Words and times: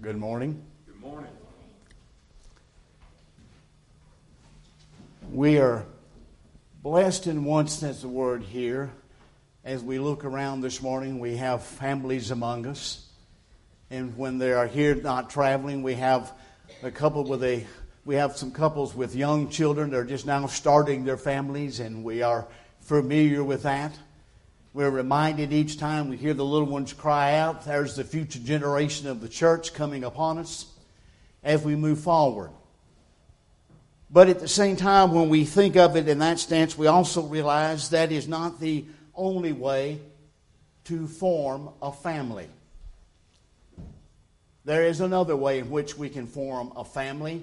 Good 0.00 0.16
morning. 0.16 0.62
Good 0.86 1.00
morning. 1.00 1.30
We 5.32 5.58
are 5.58 5.86
blessed 6.84 7.26
in 7.26 7.44
one 7.44 7.66
sense 7.66 7.96
of 7.96 8.02
the 8.02 8.08
word 8.08 8.44
here. 8.44 8.92
As 9.64 9.82
we 9.82 9.98
look 9.98 10.24
around 10.24 10.60
this 10.60 10.80
morning, 10.80 11.18
we 11.18 11.36
have 11.38 11.64
families 11.64 12.30
among 12.30 12.66
us. 12.66 13.08
And 13.90 14.16
when 14.16 14.38
they 14.38 14.52
are 14.52 14.68
here 14.68 14.94
not 14.94 15.30
traveling, 15.30 15.82
we 15.82 15.94
have 15.94 16.32
a 16.84 16.92
couple 16.92 17.24
with 17.24 17.42
a 17.42 17.66
we 18.04 18.14
have 18.14 18.36
some 18.36 18.52
couples 18.52 18.94
with 18.94 19.16
young 19.16 19.48
children 19.48 19.90
that 19.90 19.96
are 19.96 20.04
just 20.04 20.26
now 20.26 20.46
starting 20.46 21.04
their 21.06 21.16
families, 21.16 21.80
and 21.80 22.04
we 22.04 22.22
are 22.22 22.46
familiar 22.82 23.42
with 23.42 23.64
that. 23.64 23.98
We're 24.78 24.90
reminded 24.90 25.52
each 25.52 25.76
time 25.76 26.08
we 26.08 26.16
hear 26.16 26.34
the 26.34 26.44
little 26.44 26.68
ones 26.68 26.92
cry 26.92 27.34
out, 27.34 27.64
there's 27.64 27.96
the 27.96 28.04
future 28.04 28.38
generation 28.38 29.08
of 29.08 29.20
the 29.20 29.28
church 29.28 29.74
coming 29.74 30.04
upon 30.04 30.38
us 30.38 30.66
as 31.42 31.64
we 31.64 31.74
move 31.74 31.98
forward. 31.98 32.52
But 34.08 34.28
at 34.28 34.38
the 34.38 34.46
same 34.46 34.76
time, 34.76 35.10
when 35.12 35.30
we 35.30 35.44
think 35.44 35.76
of 35.76 35.96
it 35.96 36.06
in 36.06 36.20
that 36.20 36.38
stance, 36.38 36.78
we 36.78 36.86
also 36.86 37.22
realize 37.22 37.90
that 37.90 38.12
is 38.12 38.28
not 38.28 38.60
the 38.60 38.84
only 39.16 39.50
way 39.50 39.98
to 40.84 41.08
form 41.08 41.70
a 41.82 41.90
family. 41.90 42.46
There 44.64 44.86
is 44.86 45.00
another 45.00 45.34
way 45.34 45.58
in 45.58 45.70
which 45.70 45.98
we 45.98 46.08
can 46.08 46.28
form 46.28 46.72
a 46.76 46.84
family. 46.84 47.42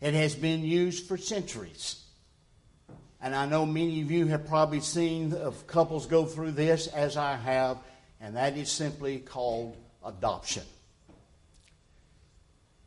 It 0.00 0.14
has 0.14 0.34
been 0.34 0.64
used 0.64 1.06
for 1.06 1.18
centuries. 1.18 2.02
And 3.20 3.34
I 3.34 3.46
know 3.46 3.66
many 3.66 4.00
of 4.00 4.10
you 4.10 4.26
have 4.26 4.46
probably 4.46 4.80
seen 4.80 5.36
couples 5.66 6.06
go 6.06 6.24
through 6.24 6.52
this 6.52 6.86
as 6.86 7.16
I 7.16 7.34
have, 7.36 7.78
and 8.20 8.36
that 8.36 8.56
is 8.56 8.70
simply 8.70 9.18
called 9.18 9.76
adoption. 10.04 10.62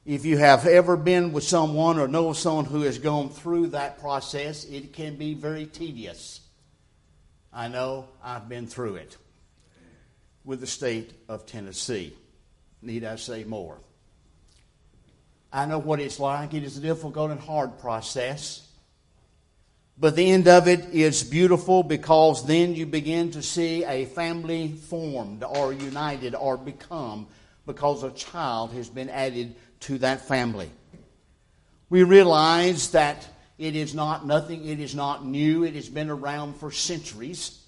If 0.06 0.26
you 0.26 0.38
have 0.38 0.66
ever 0.66 0.98
been 0.98 1.32
with 1.32 1.44
someone 1.44 2.00
or 2.00 2.08
know 2.08 2.34
someone 2.34 2.66
who 2.66 2.82
has 2.82 2.98
gone 2.98 3.30
through 3.30 3.68
that 3.68 4.00
process, 4.00 4.64
it 4.66 4.94
can 4.94 5.16
be 5.16 5.36
very 5.36 5.66
tedious. 5.66 6.40
I 7.54 7.68
know 7.68 8.08
I've 8.24 8.50
been 8.50 8.66
through 8.66 8.96
it 8.96 9.18
with 10.44 10.60
the 10.60 10.68
state 10.68 11.12
of 11.28 11.46
Tennessee. 11.46 12.14
Need 12.82 13.04
I 13.04 13.18
say 13.18 13.44
more? 13.44 13.78
I 15.54 15.66
know 15.66 15.78
what 15.78 16.00
it's 16.00 16.20
like. 16.20 16.54
It 16.54 16.64
is 16.64 16.78
a 16.78 16.82
difficult 16.82 17.30
and 17.30 17.40
hard 17.40 17.78
process. 17.78 18.68
But 19.98 20.16
the 20.16 20.32
end 20.32 20.48
of 20.48 20.68
it 20.68 20.94
is 20.94 21.24
beautiful 21.24 21.84
because 21.84 22.46
then 22.46 22.74
you 22.76 22.86
begin 22.86 23.32
to 23.32 23.44
see 23.44 23.84
a 23.86 24.06
family 24.06 24.70
formed 24.70 25.44
or 25.44 25.74
united 25.74 26.34
or 26.34 26.58
become 26.58 27.28
because 27.66 28.04
a 28.04 28.12
child 28.12 28.72
has 28.74 28.90
been 28.90 29.10
added 29.10 29.56
to 29.82 29.98
that 30.00 30.28
family. 30.28 30.70
We 31.90 32.04
realize 32.04 32.92
that 32.92 33.28
it 33.58 33.76
is 33.76 33.94
not 33.94 34.26
nothing, 34.26 34.68
it 34.68 34.80
is 34.80 34.96
not 34.96 35.26
new, 35.26 35.64
it 35.64 35.76
has 35.76 35.90
been 35.90 36.10
around 36.10 36.56
for 36.56 36.72
centuries. 36.72 37.60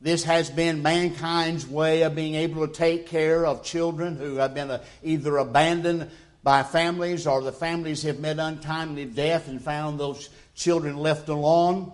This 0.00 0.24
has 0.24 0.50
been 0.50 0.82
mankind's 0.82 1.66
way 1.66 2.02
of 2.02 2.14
being 2.14 2.34
able 2.34 2.66
to 2.66 2.72
take 2.72 3.06
care 3.06 3.46
of 3.46 3.64
children 3.64 4.16
who 4.16 4.36
have 4.36 4.52
been 4.52 4.70
uh, 4.70 4.84
either 5.02 5.38
abandoned 5.38 6.10
by 6.42 6.62
families 6.62 7.26
or 7.26 7.40
the 7.40 7.52
families 7.52 8.02
have 8.02 8.20
met 8.20 8.38
untimely 8.38 9.06
death 9.06 9.48
and 9.48 9.60
found 9.60 9.98
those 9.98 10.28
children 10.56 10.96
left 10.96 11.28
alone. 11.28 11.92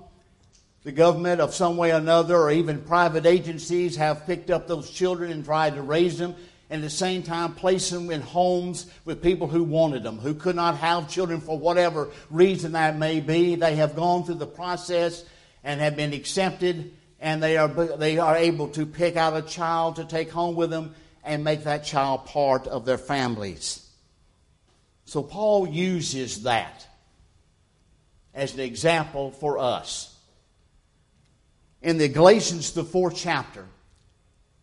The 0.84 0.92
government, 0.92 1.40
of 1.40 1.54
some 1.54 1.76
way 1.76 1.92
or 1.92 1.96
another, 1.96 2.36
or 2.36 2.50
even 2.50 2.80
private 2.80 3.26
agencies, 3.26 3.96
have 3.96 4.26
picked 4.26 4.50
up 4.50 4.66
those 4.66 4.90
children 4.90 5.30
and 5.30 5.44
tried 5.44 5.74
to 5.74 5.82
raise 5.82 6.18
them, 6.18 6.34
and 6.70 6.82
at 6.82 6.86
the 6.86 6.90
same 6.90 7.22
time 7.22 7.54
place 7.54 7.90
them 7.90 8.10
in 8.10 8.20
homes 8.20 8.90
with 9.04 9.22
people 9.22 9.46
who 9.46 9.62
wanted 9.62 10.02
them, 10.02 10.18
who 10.18 10.34
could 10.34 10.56
not 10.56 10.78
have 10.78 11.10
children 11.10 11.40
for 11.40 11.58
whatever 11.58 12.10
reason 12.30 12.72
that 12.72 12.96
may 12.96 13.20
be. 13.20 13.54
They 13.56 13.76
have 13.76 13.94
gone 13.94 14.24
through 14.24 14.36
the 14.36 14.46
process 14.46 15.24
and 15.62 15.80
have 15.80 15.94
been 15.94 16.12
accepted, 16.12 16.92
and 17.20 17.42
they 17.42 17.56
are, 17.58 17.68
they 17.68 18.18
are 18.18 18.36
able 18.36 18.68
to 18.70 18.86
pick 18.86 19.16
out 19.16 19.36
a 19.36 19.42
child 19.42 19.96
to 19.96 20.04
take 20.04 20.30
home 20.30 20.56
with 20.56 20.70
them 20.70 20.94
and 21.22 21.44
make 21.44 21.64
that 21.64 21.84
child 21.84 22.26
part 22.26 22.66
of 22.66 22.84
their 22.84 22.98
families. 22.98 23.88
So 25.04 25.22
Paul 25.22 25.68
uses 25.68 26.42
that 26.42 26.88
as 28.34 28.54
an 28.54 28.60
example 28.60 29.30
for 29.30 29.58
us. 29.58 30.16
In 31.82 31.98
the 31.98 32.08
Galatians, 32.08 32.72
the 32.72 32.84
fourth 32.84 33.16
chapter, 33.16 33.66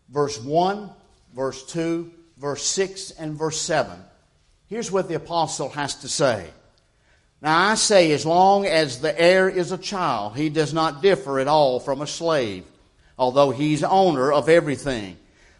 verse 0.08 0.40
1, 0.40 0.90
verse 1.34 1.64
2, 1.66 2.10
verse 2.38 2.64
6, 2.64 3.12
and 3.12 3.36
verse 3.36 3.60
7, 3.60 3.98
here's 4.68 4.90
what 4.90 5.08
the 5.08 5.14
apostle 5.14 5.68
has 5.68 5.96
to 5.96 6.08
say. 6.08 6.48
Now 7.42 7.70
I 7.70 7.74
say, 7.74 8.12
as 8.12 8.26
long 8.26 8.66
as 8.66 9.00
the 9.00 9.18
heir 9.18 9.48
is 9.48 9.72
a 9.72 9.78
child, 9.78 10.36
he 10.36 10.48
does 10.48 10.74
not 10.74 11.02
differ 11.02 11.38
at 11.38 11.48
all 11.48 11.80
from 11.80 12.02
a 12.02 12.06
slave, 12.06 12.64
although 13.18 13.50
he's 13.50 13.82
owner 13.82 14.32
of 14.32 14.48
everything. 14.48 15.16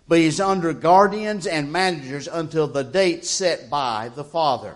But 0.07 0.19
he's 0.19 0.41
under 0.41 0.73
guardians 0.73 1.47
and 1.47 1.73
managers 1.73 2.27
until 2.27 2.67
the 2.67 2.83
date 2.83 3.25
set 3.25 3.71
by 3.71 4.11
the 4.15 4.25
father. 4.25 4.75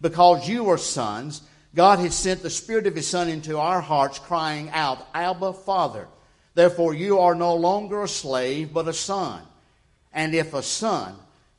Because 0.00 0.48
you 0.48 0.70
are 0.70 0.78
sons, 0.78 1.42
God 1.74 2.00
has 2.00 2.16
sent 2.16 2.42
the 2.42 2.50
Spirit 2.50 2.86
of 2.86 2.96
His 2.96 3.06
Son 3.06 3.28
into 3.28 3.58
our 3.58 3.80
hearts, 3.80 4.18
crying 4.18 4.70
out, 4.70 5.06
Abba, 5.14 5.52
Father. 5.52 6.08
Therefore, 6.54 6.94
you 6.94 7.20
are 7.20 7.34
no 7.34 7.54
longer 7.54 8.02
a 8.02 8.08
slave, 8.08 8.72
but 8.72 8.88
a 8.88 8.92
son. 8.92 9.42
And 10.12 10.34
if 10.34 10.52
a 10.52 10.62
son, 10.62 11.14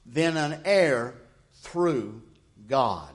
then 0.05 0.35
an 0.35 0.61
heir 0.65 1.13
through 1.61 2.21
God. 2.67 3.09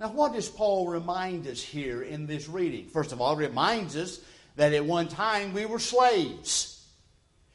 Now, 0.00 0.08
what 0.10 0.32
does 0.32 0.48
Paul 0.48 0.86
remind 0.86 1.46
us 1.46 1.60
here 1.60 2.02
in 2.02 2.26
this 2.26 2.48
reading? 2.48 2.86
First 2.86 3.12
of 3.12 3.20
all, 3.20 3.38
it 3.38 3.48
reminds 3.48 3.96
us 3.96 4.20
that 4.56 4.72
at 4.72 4.84
one 4.84 5.08
time 5.08 5.52
we 5.52 5.66
were 5.66 5.78
slaves. 5.78 6.86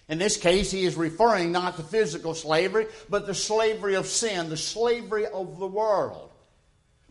In 0.10 0.20
this 0.20 0.38
case, 0.38 0.70
he 0.70 0.84
is 0.84 0.96
referring 0.96 1.54
not 1.54 1.78
to 1.78 1.84
physical 1.84 2.36
slavery, 2.36 2.88
but 3.10 3.26
the 3.26 3.34
slavery 3.34 3.96
of 3.96 4.06
sin, 4.06 4.50
the 4.50 4.58
slavery 4.58 5.26
of 5.26 5.58
the 5.58 5.68
world. 5.68 6.33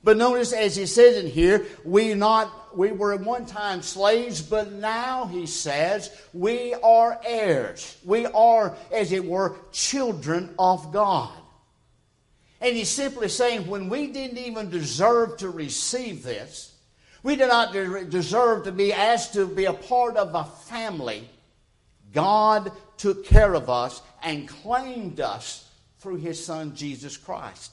But 0.05 0.17
notice, 0.17 0.53
as 0.53 0.75
he 0.75 0.87
says 0.87 1.23
in 1.23 1.31
here, 1.31 1.67
we 1.85 2.15
not 2.15 2.77
we 2.77 2.91
were 2.93 3.13
at 3.13 3.21
one 3.21 3.47
time 3.47 3.83
slaves, 3.83 4.43
but 4.43 4.73
now 4.73 5.27
he 5.27 5.47
says 5.47 6.11
we 6.33 6.75
are 6.75 7.21
heirs. 7.25 7.99
We 8.05 8.27
are, 8.27 8.77
as 8.91 9.13
it 9.13 9.25
were, 9.25 9.57
children 9.73 10.55
of 10.59 10.93
God. 10.93 11.37
And 12.61 12.77
he's 12.77 12.89
simply 12.89 13.29
saying 13.29 13.67
when 13.67 13.89
we 13.89 14.09
didn't 14.09 14.39
even 14.39 14.71
deserve 14.71 15.39
to 15.39 15.51
receive 15.51 16.23
this, 16.23 16.75
we 17.23 17.37
did 17.37 17.49
not 17.49 17.73
deserve 17.73 18.65
to 18.65 18.73
be 18.73 18.93
asked 18.93 19.35
to 19.35 19.47
be 19.47 19.67
a 19.67 19.73
part 19.73 20.17
of 20.17 20.35
a 20.35 20.45
family. 20.45 21.29
God 22.13 22.73
took 22.97 23.25
care 23.25 23.55
of 23.55 23.71
us 23.71 24.03
and 24.23 24.49
claimed 24.49 25.21
us 25.21 25.69
through 25.99 26.17
his 26.17 26.45
son 26.45 26.75
Jesus 26.75 27.17
Christ. 27.17 27.73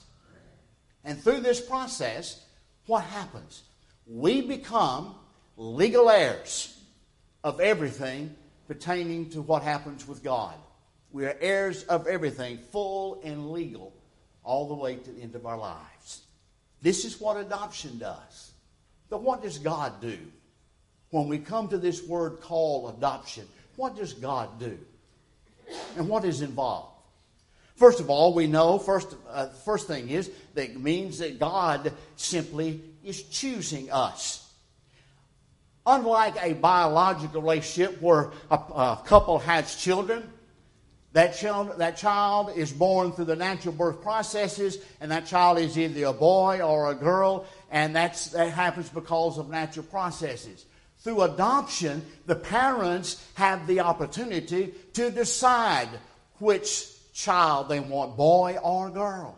And 1.03 1.21
through 1.21 1.41
this 1.41 1.61
process, 1.61 2.43
what 2.85 3.03
happens? 3.03 3.63
We 4.05 4.41
become 4.41 5.15
legal 5.57 6.09
heirs 6.09 6.77
of 7.43 7.59
everything 7.59 8.35
pertaining 8.67 9.29
to 9.31 9.41
what 9.41 9.63
happens 9.63 10.07
with 10.07 10.23
God. 10.23 10.55
We 11.11 11.25
are 11.25 11.35
heirs 11.39 11.83
of 11.83 12.07
everything, 12.07 12.59
full 12.71 13.21
and 13.23 13.51
legal, 13.51 13.93
all 14.43 14.67
the 14.67 14.75
way 14.75 14.95
to 14.95 15.11
the 15.11 15.21
end 15.21 15.35
of 15.35 15.45
our 15.45 15.57
lives. 15.57 16.21
This 16.81 17.03
is 17.05 17.19
what 17.19 17.37
adoption 17.37 17.97
does. 17.97 18.51
But 19.09 19.23
what 19.23 19.41
does 19.41 19.57
God 19.57 19.99
do? 20.01 20.17
When 21.09 21.27
we 21.27 21.39
come 21.39 21.67
to 21.69 21.77
this 21.77 22.05
word 22.05 22.41
called 22.41 22.95
adoption, 22.97 23.47
what 23.75 23.95
does 23.95 24.13
God 24.13 24.59
do? 24.59 24.77
And 25.97 26.07
what 26.07 26.25
is 26.25 26.41
involved? 26.41 26.98
First 27.79 28.01
of 28.01 28.09
all, 28.09 28.33
we 28.33 28.45
know, 28.45 28.77
first, 28.77 29.15
uh, 29.29 29.47
first 29.63 29.87
thing 29.87 30.09
is, 30.09 30.29
that 30.53 30.77
means 30.77 31.19
that 31.19 31.39
God 31.39 31.93
simply 32.17 32.81
is 33.05 33.23
choosing 33.23 33.89
us. 33.89 34.45
Unlike 35.85 36.35
a 36.41 36.53
biological 36.55 37.41
relationship 37.41 38.01
where 38.01 38.31
a, 38.51 38.55
a 38.55 39.01
couple 39.05 39.39
has 39.39 39.77
children, 39.77 40.29
that 41.13 41.37
child, 41.37 41.77
that 41.77 41.95
child 41.95 42.51
is 42.53 42.73
born 42.73 43.13
through 43.13 43.25
the 43.25 43.37
natural 43.37 43.73
birth 43.73 44.01
processes, 44.01 44.77
and 44.99 45.09
that 45.11 45.25
child 45.25 45.57
is 45.57 45.77
either 45.77 46.07
a 46.07 46.13
boy 46.13 46.59
or 46.59 46.91
a 46.91 46.95
girl, 46.95 47.45
and 47.71 47.95
that's, 47.95 48.27
that 48.31 48.51
happens 48.51 48.89
because 48.89 49.37
of 49.37 49.49
natural 49.49 49.85
processes. 49.85 50.65
Through 50.97 51.21
adoption, 51.21 52.05
the 52.25 52.35
parents 52.35 53.25
have 53.35 53.67
the 53.67 53.79
opportunity 53.79 54.73
to 54.95 55.11
decide 55.11 55.87
which 56.39 56.98
child 57.19 57.69
they 57.69 57.79
want, 57.79 58.15
boy 58.15 58.57
or 58.63 58.89
girl. 58.89 59.37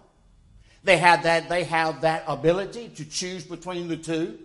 They 0.83 0.97
have 0.97 1.23
that, 1.23 1.49
they 1.49 1.63
have 1.65 2.01
that 2.01 2.23
ability 2.27 2.89
to 2.95 3.05
choose 3.05 3.43
between 3.43 3.87
the 3.87 3.97
two. 3.97 4.39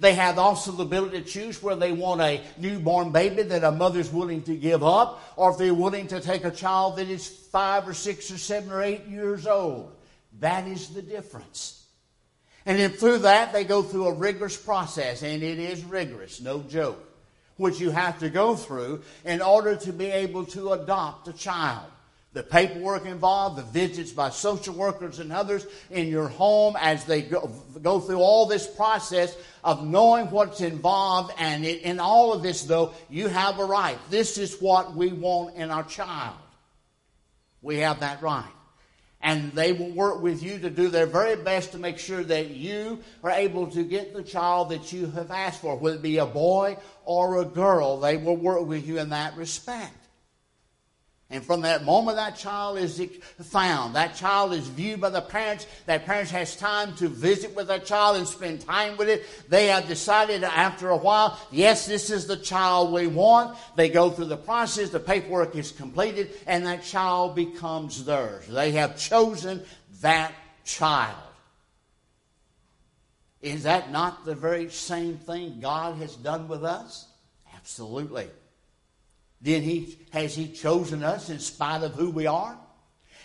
They 0.00 0.14
have 0.14 0.38
also 0.38 0.72
the 0.72 0.82
ability 0.82 1.22
to 1.22 1.28
choose 1.28 1.62
where 1.62 1.76
they 1.76 1.92
want 1.92 2.20
a 2.20 2.42
newborn 2.58 3.12
baby 3.12 3.42
that 3.42 3.64
a 3.64 3.70
mother's 3.70 4.12
willing 4.12 4.42
to 4.42 4.56
give 4.56 4.82
up, 4.82 5.22
or 5.36 5.50
if 5.50 5.58
they're 5.58 5.72
willing 5.72 6.08
to 6.08 6.20
take 6.20 6.44
a 6.44 6.50
child 6.50 6.96
that 6.96 7.08
is 7.08 7.28
five 7.28 7.86
or 7.86 7.94
six 7.94 8.30
or 8.30 8.38
seven 8.38 8.72
or 8.72 8.82
eight 8.82 9.06
years 9.06 9.46
old. 9.46 9.94
That 10.40 10.66
is 10.66 10.88
the 10.88 11.02
difference. 11.02 11.86
And 12.66 12.78
then 12.78 12.90
through 12.90 13.18
that, 13.18 13.52
they 13.52 13.64
go 13.64 13.82
through 13.82 14.06
a 14.06 14.14
rigorous 14.14 14.56
process, 14.56 15.22
and 15.22 15.42
it 15.42 15.58
is 15.58 15.84
rigorous, 15.84 16.40
no 16.40 16.62
joke, 16.62 16.98
which 17.56 17.78
you 17.78 17.90
have 17.90 18.18
to 18.18 18.30
go 18.30 18.56
through 18.56 19.02
in 19.24 19.40
order 19.40 19.76
to 19.76 19.92
be 19.92 20.06
able 20.06 20.44
to 20.46 20.72
adopt 20.72 21.28
a 21.28 21.32
child 21.32 21.86
the 22.34 22.42
paperwork 22.42 23.06
involved, 23.06 23.56
the 23.56 23.62
visits 23.62 24.10
by 24.10 24.28
social 24.28 24.74
workers 24.74 25.20
and 25.20 25.32
others 25.32 25.66
in 25.90 26.08
your 26.08 26.28
home 26.28 26.76
as 26.80 27.04
they 27.04 27.22
go, 27.22 27.48
go 27.80 28.00
through 28.00 28.18
all 28.18 28.46
this 28.46 28.66
process 28.66 29.36
of 29.62 29.86
knowing 29.86 30.26
what's 30.30 30.60
involved. 30.60 31.32
And 31.38 31.64
it, 31.64 31.82
in 31.82 32.00
all 32.00 32.32
of 32.32 32.42
this, 32.42 32.64
though, 32.64 32.92
you 33.08 33.28
have 33.28 33.60
a 33.60 33.64
right. 33.64 33.96
This 34.10 34.36
is 34.36 34.60
what 34.60 34.96
we 34.96 35.12
want 35.12 35.54
in 35.54 35.70
our 35.70 35.84
child. 35.84 36.34
We 37.62 37.78
have 37.78 38.00
that 38.00 38.20
right. 38.20 38.44
And 39.20 39.52
they 39.52 39.72
will 39.72 39.92
work 39.92 40.20
with 40.20 40.42
you 40.42 40.58
to 40.58 40.70
do 40.70 40.88
their 40.88 41.06
very 41.06 41.36
best 41.36 41.72
to 41.72 41.78
make 41.78 41.98
sure 41.98 42.22
that 42.24 42.50
you 42.50 42.98
are 43.22 43.30
able 43.30 43.68
to 43.68 43.84
get 43.84 44.12
the 44.12 44.24
child 44.24 44.70
that 44.70 44.92
you 44.92 45.06
have 45.06 45.30
asked 45.30 45.62
for, 45.62 45.76
whether 45.76 45.96
it 45.96 46.02
be 46.02 46.18
a 46.18 46.26
boy 46.26 46.76
or 47.04 47.40
a 47.40 47.44
girl. 47.44 48.00
They 48.00 48.16
will 48.16 48.36
work 48.36 48.66
with 48.66 48.86
you 48.86 48.98
in 48.98 49.10
that 49.10 49.36
respect. 49.36 50.03
And 51.34 51.44
from 51.44 51.62
that 51.62 51.84
moment 51.84 52.16
that 52.16 52.36
child 52.36 52.78
is 52.78 53.02
found, 53.42 53.96
that 53.96 54.14
child 54.14 54.52
is 54.52 54.68
viewed 54.68 55.00
by 55.00 55.10
the 55.10 55.20
parents, 55.20 55.66
that 55.84 56.06
parents 56.06 56.30
has 56.30 56.54
time 56.54 56.94
to 56.94 57.08
visit 57.08 57.56
with 57.56 57.66
that 57.66 57.84
child 57.84 58.18
and 58.18 58.28
spend 58.28 58.60
time 58.60 58.96
with 58.96 59.08
it. 59.08 59.26
They 59.48 59.66
have 59.66 59.88
decided 59.88 60.44
after 60.44 60.90
a 60.90 60.96
while, 60.96 61.36
yes, 61.50 61.86
this 61.86 62.08
is 62.08 62.28
the 62.28 62.36
child 62.36 62.92
we 62.92 63.08
want. 63.08 63.58
They 63.74 63.88
go 63.88 64.10
through 64.10 64.26
the 64.26 64.36
process, 64.36 64.90
the 64.90 65.00
paperwork 65.00 65.56
is 65.56 65.72
completed, 65.72 66.30
and 66.46 66.64
that 66.66 66.84
child 66.84 67.34
becomes 67.34 68.04
theirs. 68.04 68.46
They 68.46 68.70
have 68.70 68.96
chosen 68.96 69.64
that 70.02 70.32
child. 70.64 71.18
Is 73.42 73.64
that 73.64 73.90
not 73.90 74.24
the 74.24 74.36
very 74.36 74.70
same 74.70 75.16
thing 75.16 75.58
God 75.60 75.96
has 75.96 76.14
done 76.14 76.46
with 76.46 76.62
us? 76.62 77.08
Absolutely. 77.56 78.28
Then 79.44 79.62
he, 79.62 79.98
has 80.10 80.34
he 80.34 80.48
chosen 80.48 81.04
us 81.04 81.28
in 81.28 81.38
spite 81.38 81.82
of 81.82 81.92
who 81.92 82.10
we 82.10 82.26
are? 82.26 82.58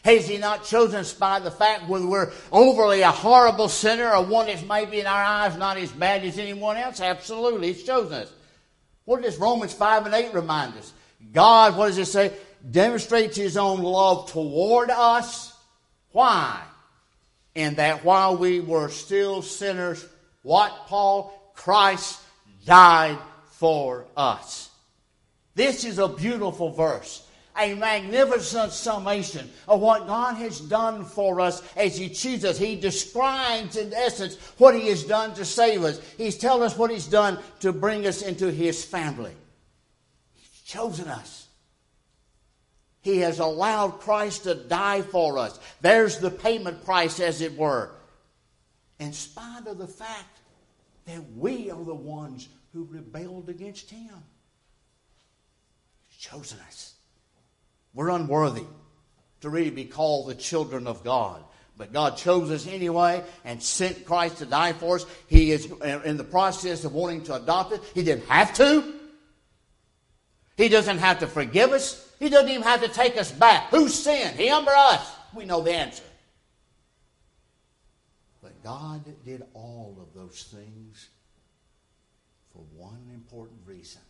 Has 0.03 0.27
he 0.27 0.37
not 0.37 0.65
chosen 0.65 0.99
us 0.99 1.13
by 1.13 1.39
the 1.39 1.49
fact 1.49 1.87
whether 1.87 2.05
we're 2.05 2.31
overly 2.51 3.01
a 3.01 3.11
horrible 3.11 3.69
sinner 3.69 4.11
or 4.11 4.25
one 4.25 4.47
that's 4.47 4.63
maybe 4.63 4.99
in 4.99 5.07
our 5.07 5.23
eyes 5.23 5.57
not 5.57 5.77
as 5.77 5.91
bad 5.93 6.25
as 6.25 6.37
anyone 6.37 6.75
else? 6.75 6.99
Absolutely, 6.99 7.71
he's 7.71 7.83
chosen 7.83 8.13
us. 8.13 8.31
What 9.05 9.21
does 9.21 9.37
Romans 9.37 9.73
5 9.73 10.07
and 10.07 10.15
8 10.15 10.33
remind 10.33 10.75
us? 10.75 10.91
God, 11.31 11.77
what 11.77 11.87
does 11.87 11.97
it 11.97 12.05
say? 12.05 12.33
Demonstrates 12.69 13.37
his 13.37 13.55
own 13.55 13.81
love 13.81 14.29
toward 14.29 14.89
us. 14.89 15.57
Why? 16.11 16.61
In 17.55 17.75
that 17.75 18.03
while 18.03 18.35
we 18.35 18.59
were 18.59 18.89
still 18.89 19.41
sinners, 19.41 20.05
what, 20.43 20.87
Paul? 20.87 21.33
Christ 21.55 22.21
died 22.65 23.17
for 23.51 24.05
us. 24.15 24.69
This 25.59 25.83
is 25.83 25.99
a 25.99 26.07
beautiful 26.07 26.69
verse, 26.69 27.27
a 27.59 27.73
magnificent 27.73 28.71
summation 28.71 29.51
of 29.67 29.81
what 29.81 30.07
God 30.07 30.37
has 30.37 30.61
done 30.61 31.03
for 31.03 31.41
us 31.41 31.61
as 31.75 31.97
He 31.97 32.07
chooses. 32.07 32.57
He 32.57 32.77
describes, 32.77 33.75
in 33.75 33.93
essence, 33.93 34.37
what 34.57 34.73
He 34.73 34.87
has 34.87 35.03
done 35.03 35.33
to 35.33 35.43
save 35.43 35.83
us. 35.83 35.99
He's 36.15 36.37
telling 36.37 36.63
us 36.63 36.77
what 36.77 36.91
He's 36.91 37.07
done 37.07 37.39
to 37.59 37.73
bring 37.73 38.07
us 38.07 38.21
into 38.21 38.49
His 38.49 38.85
family. 38.85 39.33
He's 40.33 40.61
chosen 40.61 41.09
us. 41.09 41.49
He 43.01 43.17
has 43.17 43.39
allowed 43.39 43.99
Christ 43.99 44.43
to 44.43 44.55
die 44.55 45.01
for 45.01 45.37
us. 45.37 45.59
There's 45.81 46.19
the 46.19 46.31
payment 46.31 46.85
price, 46.85 47.19
as 47.19 47.41
it 47.41 47.57
were. 47.57 47.91
In 48.97 49.11
spite 49.11 49.67
of 49.67 49.77
the 49.77 49.87
fact 49.87 50.39
that 51.03 51.21
we 51.35 51.69
are 51.69 51.83
the 51.83 51.93
ones 51.93 52.47
who 52.71 52.87
rebelled 52.89 53.49
against 53.49 53.89
Him 53.89 54.23
chosen 56.19 56.59
us. 56.67 56.93
We're 57.93 58.09
unworthy 58.09 58.65
to 59.41 59.49
really 59.49 59.71
be 59.71 59.85
called 59.85 60.29
the 60.29 60.35
children 60.35 60.85
of 60.85 61.03
God. 61.03 61.43
But 61.77 61.93
God 61.93 62.17
chose 62.17 62.51
us 62.51 62.67
anyway 62.67 63.23
and 63.45 63.63
sent 63.63 64.05
Christ 64.05 64.39
to 64.39 64.45
die 64.45 64.73
for 64.73 64.97
us. 64.97 65.05
He 65.27 65.51
is 65.51 65.71
in 65.81 66.17
the 66.17 66.25
process 66.25 66.83
of 66.83 66.93
wanting 66.93 67.23
to 67.23 67.35
adopt 67.35 67.71
us. 67.71 67.79
He 67.95 68.03
didn't 68.03 68.25
have 68.25 68.53
to. 68.55 68.93
He 70.57 70.67
doesn't 70.67 70.97
have 70.97 71.19
to 71.19 71.27
forgive 71.27 71.71
us. 71.71 72.05
He 72.19 72.27
doesn't 72.27 72.49
even 72.49 72.63
have 72.63 72.81
to 72.83 72.89
take 72.89 73.15
us 73.15 73.31
back. 73.31 73.69
Who 73.69 73.87
sinned? 73.87 74.35
Him 74.35 74.67
or 74.67 74.75
us? 74.75 75.09
We 75.33 75.45
know 75.45 75.61
the 75.61 75.73
answer. 75.73 76.03
But 78.43 78.61
God 78.61 79.05
did 79.23 79.43
all 79.53 79.97
of 80.01 80.13
those 80.13 80.43
things 80.43 81.07
for 82.51 82.63
one 82.75 83.09
important 83.13 83.59
reason 83.65 84.01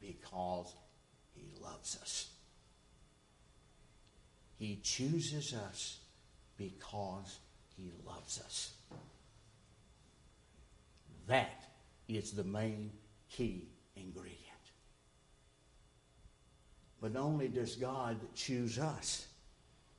because 0.00 0.74
He 1.34 1.44
loves 1.62 1.98
us. 2.00 2.30
He 4.58 4.80
chooses 4.82 5.54
us 5.54 5.98
because 6.56 7.38
He 7.76 7.90
loves 8.06 8.40
us. 8.40 8.72
That 11.26 11.64
is 12.08 12.32
the 12.32 12.44
main 12.44 12.90
key 13.30 13.68
ingredient. 13.96 14.36
But 17.00 17.14
not 17.14 17.22
only 17.22 17.48
does 17.48 17.76
God 17.76 18.16
choose 18.34 18.78
us, 18.78 19.26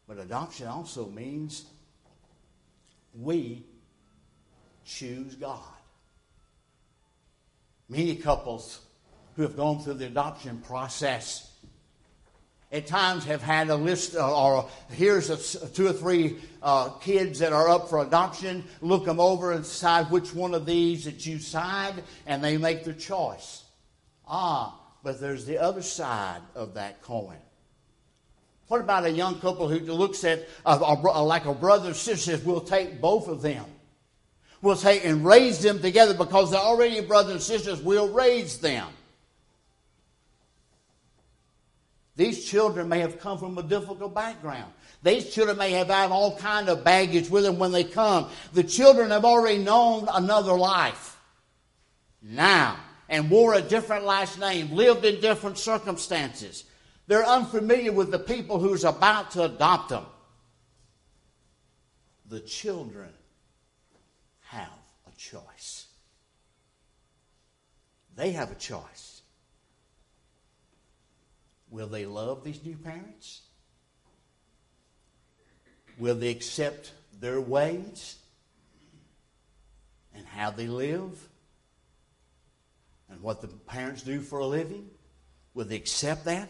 but 0.07 0.19
adoption 0.19 0.67
also 0.67 1.07
means 1.09 1.65
we 3.13 3.65
choose 4.85 5.35
God. 5.35 5.59
Many 7.89 8.15
couples 8.15 8.81
who 9.35 9.43
have 9.43 9.55
gone 9.55 9.81
through 9.81 9.95
the 9.95 10.05
adoption 10.05 10.59
process. 10.59 11.51
At 12.71 12.87
times 12.87 13.25
have 13.25 13.41
had 13.41 13.69
a 13.69 13.75
list 13.75 14.15
uh, 14.15 14.33
or 14.33 14.69
here's 14.91 15.29
a, 15.29 15.69
two 15.69 15.87
or 15.87 15.93
three 15.93 16.37
uh, 16.63 16.89
kids 16.99 17.39
that 17.39 17.51
are 17.51 17.69
up 17.69 17.89
for 17.89 18.01
adoption. 18.01 18.63
Look 18.81 19.05
them 19.05 19.19
over 19.19 19.51
and 19.51 19.63
decide 19.63 20.09
which 20.09 20.33
one 20.33 20.53
of 20.53 20.65
these 20.65 21.03
that 21.05 21.25
you 21.25 21.39
side 21.39 22.01
and 22.25 22.41
they 22.41 22.57
make 22.57 22.85
their 22.85 22.93
choice. 22.93 23.63
Ah 24.25 24.77
but 25.03 25.19
there's 25.19 25.45
the 25.45 25.57
other 25.57 25.81
side 25.81 26.41
of 26.55 26.75
that 26.75 27.01
coin. 27.01 27.37
What 28.67 28.81
about 28.81 29.05
a 29.05 29.11
young 29.11 29.39
couple 29.39 29.67
who 29.67 29.79
looks 29.79 30.23
at 30.23 30.47
a, 30.65 30.75
like 30.77 31.45
a 31.45 31.53
brother 31.53 31.87
and 31.87 31.95
sister 31.95 32.31
says 32.31 32.45
we'll 32.45 32.61
take 32.61 33.01
both 33.01 33.27
of 33.27 33.41
them. 33.41 33.65
We'll 34.61 34.77
take 34.77 35.03
and 35.03 35.25
raise 35.25 35.61
them 35.61 35.79
together 35.79 36.13
because 36.13 36.51
they're 36.51 36.59
already 36.59 37.01
brothers 37.01 37.33
and 37.33 37.41
sisters. 37.41 37.81
We'll 37.81 38.13
raise 38.13 38.59
them 38.59 38.87
These 42.21 42.45
children 42.45 42.87
may 42.87 42.99
have 42.99 43.19
come 43.19 43.39
from 43.39 43.57
a 43.57 43.63
difficult 43.63 44.13
background. 44.13 44.71
These 45.01 45.33
children 45.33 45.57
may 45.57 45.71
have 45.71 45.87
had 45.87 46.11
all 46.11 46.37
kind 46.37 46.69
of 46.69 46.83
baggage 46.83 47.31
with 47.31 47.43
them 47.43 47.57
when 47.57 47.71
they 47.71 47.83
come. 47.83 48.29
The 48.53 48.63
children 48.63 49.09
have 49.09 49.25
already 49.25 49.57
known 49.57 50.07
another 50.07 50.53
life 50.53 51.19
now 52.21 52.77
and 53.09 53.27
wore 53.31 53.55
a 53.55 53.61
different 53.61 54.05
last 54.05 54.39
name, 54.39 54.71
lived 54.71 55.03
in 55.03 55.19
different 55.19 55.57
circumstances. 55.57 56.65
They're 57.07 57.25
unfamiliar 57.25 57.91
with 57.91 58.11
the 58.11 58.19
people 58.19 58.59
who's 58.59 58.83
about 58.83 59.31
to 59.31 59.45
adopt 59.45 59.89
them. 59.89 60.05
The 62.29 62.41
children 62.41 63.09
have 64.41 64.69
a 65.07 65.17
choice. 65.17 65.87
They 68.15 68.33
have 68.33 68.51
a 68.51 68.55
choice. 68.55 69.10
Will 71.71 71.87
they 71.87 72.05
love 72.05 72.43
these 72.43 72.63
new 72.63 72.75
parents? 72.75 73.41
Will 75.97 76.15
they 76.15 76.29
accept 76.29 76.91
their 77.19 77.39
ways 77.39 78.17
and 80.13 80.25
how 80.25 80.51
they 80.51 80.67
live 80.67 81.29
and 83.09 83.21
what 83.21 83.41
the 83.41 83.47
parents 83.47 84.03
do 84.03 84.19
for 84.19 84.39
a 84.39 84.45
living? 84.45 84.89
Will 85.53 85.65
they 85.65 85.77
accept 85.77 86.25
that? 86.25 86.49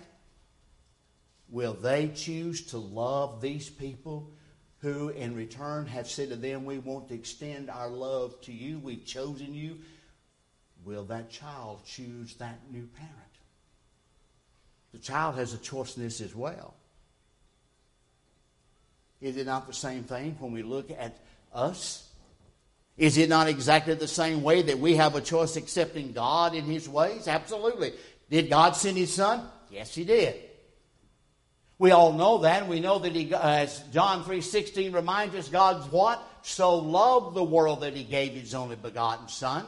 Will 1.49 1.73
they 1.73 2.07
choose 2.15 2.67
to 2.67 2.77
love 2.77 3.41
these 3.41 3.69
people 3.69 4.31
who, 4.79 5.09
in 5.09 5.35
return, 5.35 5.85
have 5.85 6.07
said 6.09 6.29
to 6.29 6.35
them, 6.35 6.65
We 6.65 6.79
want 6.79 7.09
to 7.09 7.13
extend 7.13 7.69
our 7.69 7.89
love 7.89 8.39
to 8.41 8.53
you, 8.53 8.79
we've 8.79 9.05
chosen 9.05 9.53
you? 9.53 9.79
Will 10.83 11.03
that 11.05 11.29
child 11.29 11.81
choose 11.85 12.35
that 12.35 12.59
new 12.71 12.87
parent? 12.87 13.30
The 14.93 14.99
child 14.99 15.35
has 15.35 15.53
a 15.53 15.57
choice 15.57 15.95
in 15.97 16.03
this 16.03 16.21
as 16.21 16.35
well. 16.35 16.73
Is 19.21 19.37
it 19.37 19.45
not 19.45 19.67
the 19.67 19.73
same 19.73 20.03
thing 20.03 20.35
when 20.39 20.51
we 20.51 20.63
look 20.63 20.89
at 20.91 21.17
us? 21.53 22.07
Is 22.97 23.17
it 23.17 23.29
not 23.29 23.47
exactly 23.47 23.93
the 23.93 24.07
same 24.07 24.43
way 24.43 24.63
that 24.63 24.79
we 24.79 24.95
have 24.95 25.15
a 25.15 25.21
choice 25.21 25.55
accepting 25.55 26.11
God 26.11 26.55
in 26.55 26.65
His 26.65 26.89
ways? 26.89 27.27
Absolutely. 27.27 27.93
Did 28.29 28.49
God 28.49 28.75
send 28.75 28.97
His 28.97 29.13
Son? 29.13 29.47
Yes, 29.69 29.95
He 29.95 30.03
did. 30.03 30.35
We 31.79 31.91
all 31.91 32.13
know 32.13 32.39
that. 32.39 32.67
We 32.67 32.79
know 32.79 32.99
that 32.99 33.15
He, 33.15 33.33
as 33.33 33.79
John 33.93 34.23
three 34.23 34.41
sixteen 34.41 34.91
reminds 34.91 35.35
us, 35.35 35.49
God's 35.49 35.89
what? 35.91 36.21
So 36.43 36.75
loved 36.77 37.35
the 37.35 37.43
world 37.43 37.81
that 37.81 37.95
He 37.95 38.03
gave 38.03 38.33
His 38.33 38.53
only 38.53 38.75
begotten 38.75 39.27
Son. 39.29 39.65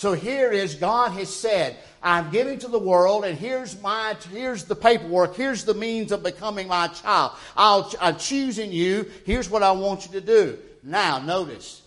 So 0.00 0.14
here 0.14 0.50
is 0.50 0.76
God 0.76 1.12
has 1.12 1.28
said, 1.28 1.76
I'm 2.02 2.30
giving 2.30 2.58
to 2.60 2.68
the 2.68 2.78
world, 2.78 3.26
and 3.26 3.38
here's 3.38 3.78
my 3.82 4.16
here's 4.30 4.64
the 4.64 4.74
paperwork, 4.74 5.36
here's 5.36 5.64
the 5.64 5.74
means 5.74 6.10
of 6.10 6.22
becoming 6.22 6.68
my 6.68 6.88
child. 6.88 7.32
I'll, 7.54 7.92
I'm 8.00 8.16
choosing 8.16 8.72
you. 8.72 9.10
Here's 9.26 9.50
what 9.50 9.62
I 9.62 9.72
want 9.72 10.06
you 10.06 10.12
to 10.12 10.22
do. 10.22 10.58
Now, 10.82 11.18
notice, 11.18 11.82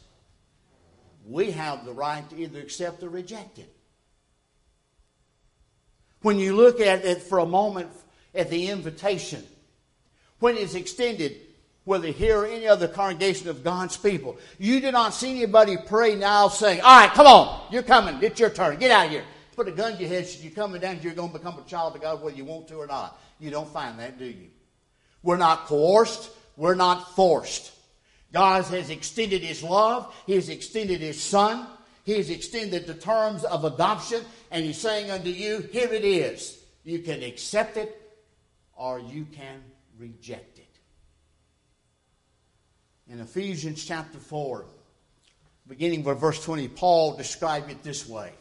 we 1.25 1.50
have 1.53 1.86
the 1.86 1.91
right 1.91 2.29
to 2.29 2.39
either 2.39 2.60
accept 2.60 3.01
or 3.01 3.10
reject 3.10 3.58
it. 3.58 3.75
When 6.22 6.38
you 6.38 6.55
look 6.55 6.79
at 6.82 7.03
it 7.05 7.24
for 7.24 7.39
a 7.39 7.48
moment 7.48 7.89
at 8.36 8.51
the 8.51 8.67
invitation, 8.67 9.43
when 10.38 10.55
it's 10.55 10.75
extended, 10.75 11.36
whether 11.85 12.07
here 12.07 12.39
or 12.39 12.45
any 12.45 12.67
other 12.67 12.87
congregation 12.87 13.49
of 13.49 13.63
God's 13.63 13.97
people, 13.97 14.37
you 14.57 14.79
do 14.79 14.91
not 14.91 15.13
see 15.13 15.31
anybody 15.31 15.77
pray 15.77 16.15
now 16.15 16.47
saying, 16.47 16.81
All 16.81 17.01
right, 17.01 17.11
come 17.11 17.27
on, 17.27 17.61
you're 17.71 17.83
coming, 17.83 18.17
it's 18.21 18.39
your 18.39 18.49
turn, 18.49 18.77
get 18.77 18.91
out 18.91 19.05
of 19.05 19.11
here. 19.11 19.23
Put 19.55 19.67
a 19.67 19.71
gun 19.71 19.93
to 19.93 19.99
your 19.99 20.09
head, 20.09 20.27
you're 20.41 20.51
coming 20.51 20.81
down, 20.81 20.99
you're 21.01 21.13
going 21.13 21.31
to 21.31 21.37
become 21.37 21.59
a 21.59 21.69
child 21.69 21.95
of 21.95 22.01
God 22.01 22.21
whether 22.21 22.35
you 22.35 22.45
want 22.45 22.67
to 22.69 22.75
or 22.75 22.87
not. 22.87 23.19
You 23.39 23.51
don't 23.51 23.69
find 23.69 23.99
that, 23.99 24.17
do 24.17 24.25
you? 24.25 24.47
We're 25.21 25.37
not 25.37 25.65
coerced, 25.65 26.31
we're 26.57 26.75
not 26.75 27.15
forced. 27.15 27.71
God 28.33 28.65
has 28.65 28.89
extended 28.89 29.43
His 29.43 29.63
love. 29.63 30.13
He 30.25 30.33
has 30.33 30.49
extended 30.49 31.01
His 31.01 31.21
Son. 31.21 31.67
He 32.03 32.13
has 32.13 32.29
extended 32.29 32.87
the 32.87 32.95
terms 32.95 33.43
of 33.43 33.63
adoption. 33.63 34.23
And 34.51 34.65
He's 34.65 34.79
saying 34.79 35.11
unto 35.11 35.29
you, 35.29 35.59
here 35.71 35.93
it 35.93 36.03
is. 36.03 36.59
You 36.83 36.99
can 36.99 37.23
accept 37.23 37.77
it 37.77 37.99
or 38.75 38.99
you 38.99 39.25
can 39.25 39.63
reject 39.99 40.52
it. 40.52 40.52
In 43.10 43.19
Ephesians 43.19 43.83
chapter 43.83 44.17
4, 44.17 44.65
beginning 45.67 46.03
with 46.03 46.19
verse 46.19 46.43
20, 46.43 46.69
Paul 46.69 47.17
described 47.17 47.69
it 47.69 47.83
this 47.83 48.07
way 48.07 48.31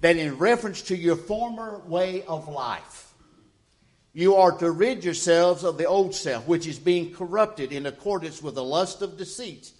that 0.00 0.16
in 0.16 0.36
reference 0.36 0.82
to 0.82 0.96
your 0.96 1.14
former 1.14 1.80
way 1.86 2.24
of 2.24 2.48
life, 2.48 3.12
you 4.12 4.34
are 4.34 4.52
to 4.58 4.70
rid 4.70 5.04
yourselves 5.04 5.62
of 5.62 5.78
the 5.78 5.86
old 5.86 6.14
self, 6.14 6.46
which 6.46 6.66
is 6.66 6.78
being 6.78 7.14
corrupted 7.14 7.72
in 7.72 7.86
accordance 7.86 8.42
with 8.42 8.56
the 8.56 8.64
lust 8.64 9.00
of 9.00 9.16
deceit, 9.16 9.70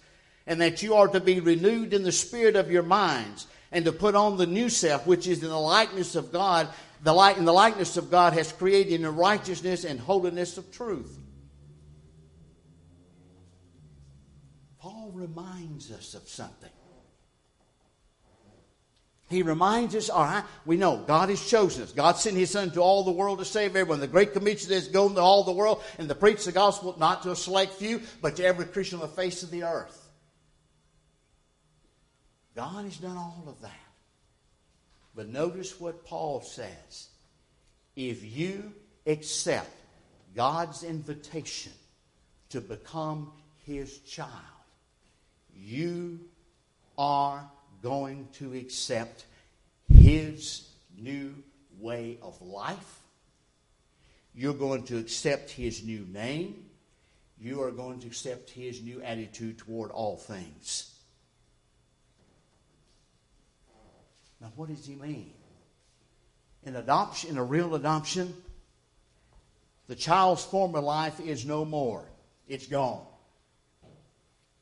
and 0.47 0.61
that 0.61 0.81
you 0.81 0.95
are 0.95 1.09
to 1.09 1.19
be 1.19 1.41
renewed 1.41 1.93
in 1.93 2.03
the 2.03 2.11
spirit 2.11 2.55
of 2.55 2.71
your 2.71 2.83
minds, 2.83 3.47
and 3.73 3.83
to 3.83 3.91
put 3.91 4.15
on 4.15 4.37
the 4.37 4.47
new 4.47 4.69
self, 4.69 5.05
which 5.05 5.27
is 5.27 5.43
in 5.43 5.49
the 5.49 5.59
likeness 5.59 6.15
of 6.15 6.31
God, 6.31 6.69
the 7.03 7.13
light 7.13 7.37
in 7.37 7.43
the 7.45 7.53
likeness 7.53 7.97
of 7.97 8.09
God 8.09 8.31
has 8.31 8.51
created 8.53 8.93
in 8.93 9.15
righteousness 9.15 9.83
and 9.83 9.99
holiness 9.99 10.57
of 10.57 10.71
truth. 10.71 11.19
Paul 15.05 15.11
reminds 15.11 15.91
us 15.91 16.15
of 16.15 16.27
something. 16.27 16.69
He 19.29 19.43
reminds 19.43 19.95
us, 19.95 20.09
all 20.09 20.23
right, 20.23 20.43
we 20.65 20.77
know 20.77 20.97
God 20.97 21.29
has 21.29 21.47
chosen 21.47 21.83
us. 21.83 21.91
God 21.91 22.15
sent 22.17 22.37
His 22.37 22.51
Son 22.51 22.71
to 22.71 22.81
all 22.81 23.03
the 23.03 23.11
world 23.11 23.39
to 23.39 23.45
save 23.45 23.75
everyone. 23.75 23.99
The 23.99 24.07
Great 24.07 24.33
Commission 24.33 24.71
is 24.71 24.87
go 24.87 25.07
into 25.07 25.21
all 25.21 25.43
the 25.43 25.51
world 25.51 25.83
and 25.97 26.07
to 26.07 26.15
preach 26.15 26.45
the 26.45 26.51
gospel 26.51 26.95
not 26.99 27.23
to 27.23 27.31
a 27.31 27.35
select 27.35 27.73
few, 27.73 28.01
but 28.21 28.35
to 28.37 28.45
every 28.45 28.65
Christian 28.65 28.99
on 28.99 29.07
the 29.07 29.15
face 29.15 29.43
of 29.43 29.51
the 29.51 29.63
earth. 29.63 30.09
God 32.55 32.85
has 32.85 32.97
done 32.97 33.17
all 33.17 33.45
of 33.47 33.61
that. 33.61 33.71
But 35.15 35.29
notice 35.29 35.79
what 35.79 36.05
Paul 36.05 36.41
says. 36.41 37.09
If 37.95 38.23
you 38.23 38.73
accept 39.05 39.69
God's 40.35 40.83
invitation 40.83 41.73
to 42.49 42.61
become 42.61 43.31
His 43.65 43.99
child, 43.99 44.54
you 45.55 46.19
are 46.97 47.49
going 47.81 48.27
to 48.33 48.53
accept 48.53 49.25
his 49.89 50.67
new 50.97 51.35
way 51.79 52.17
of 52.21 52.41
life. 52.41 53.01
You're 54.33 54.53
going 54.53 54.83
to 54.83 54.97
accept 54.97 55.51
his 55.51 55.83
new 55.83 56.05
name. 56.11 56.65
You 57.39 57.63
are 57.63 57.71
going 57.71 57.99
to 58.01 58.07
accept 58.07 58.49
his 58.49 58.81
new 58.81 59.01
attitude 59.01 59.57
toward 59.57 59.91
all 59.91 60.17
things. 60.17 60.91
Now, 64.41 64.51
what 64.55 64.69
does 64.69 64.85
he 64.85 64.95
mean? 64.95 65.31
In 66.63 66.75
adoption, 66.75 67.31
in 67.31 67.37
a 67.37 67.43
real 67.43 67.75
adoption, 67.75 68.33
the 69.87 69.95
child's 69.95 70.43
former 70.43 70.81
life 70.81 71.19
is 71.19 71.45
no 71.45 71.63
more. 71.63 72.03
It's 72.47 72.67
gone. 72.67 73.05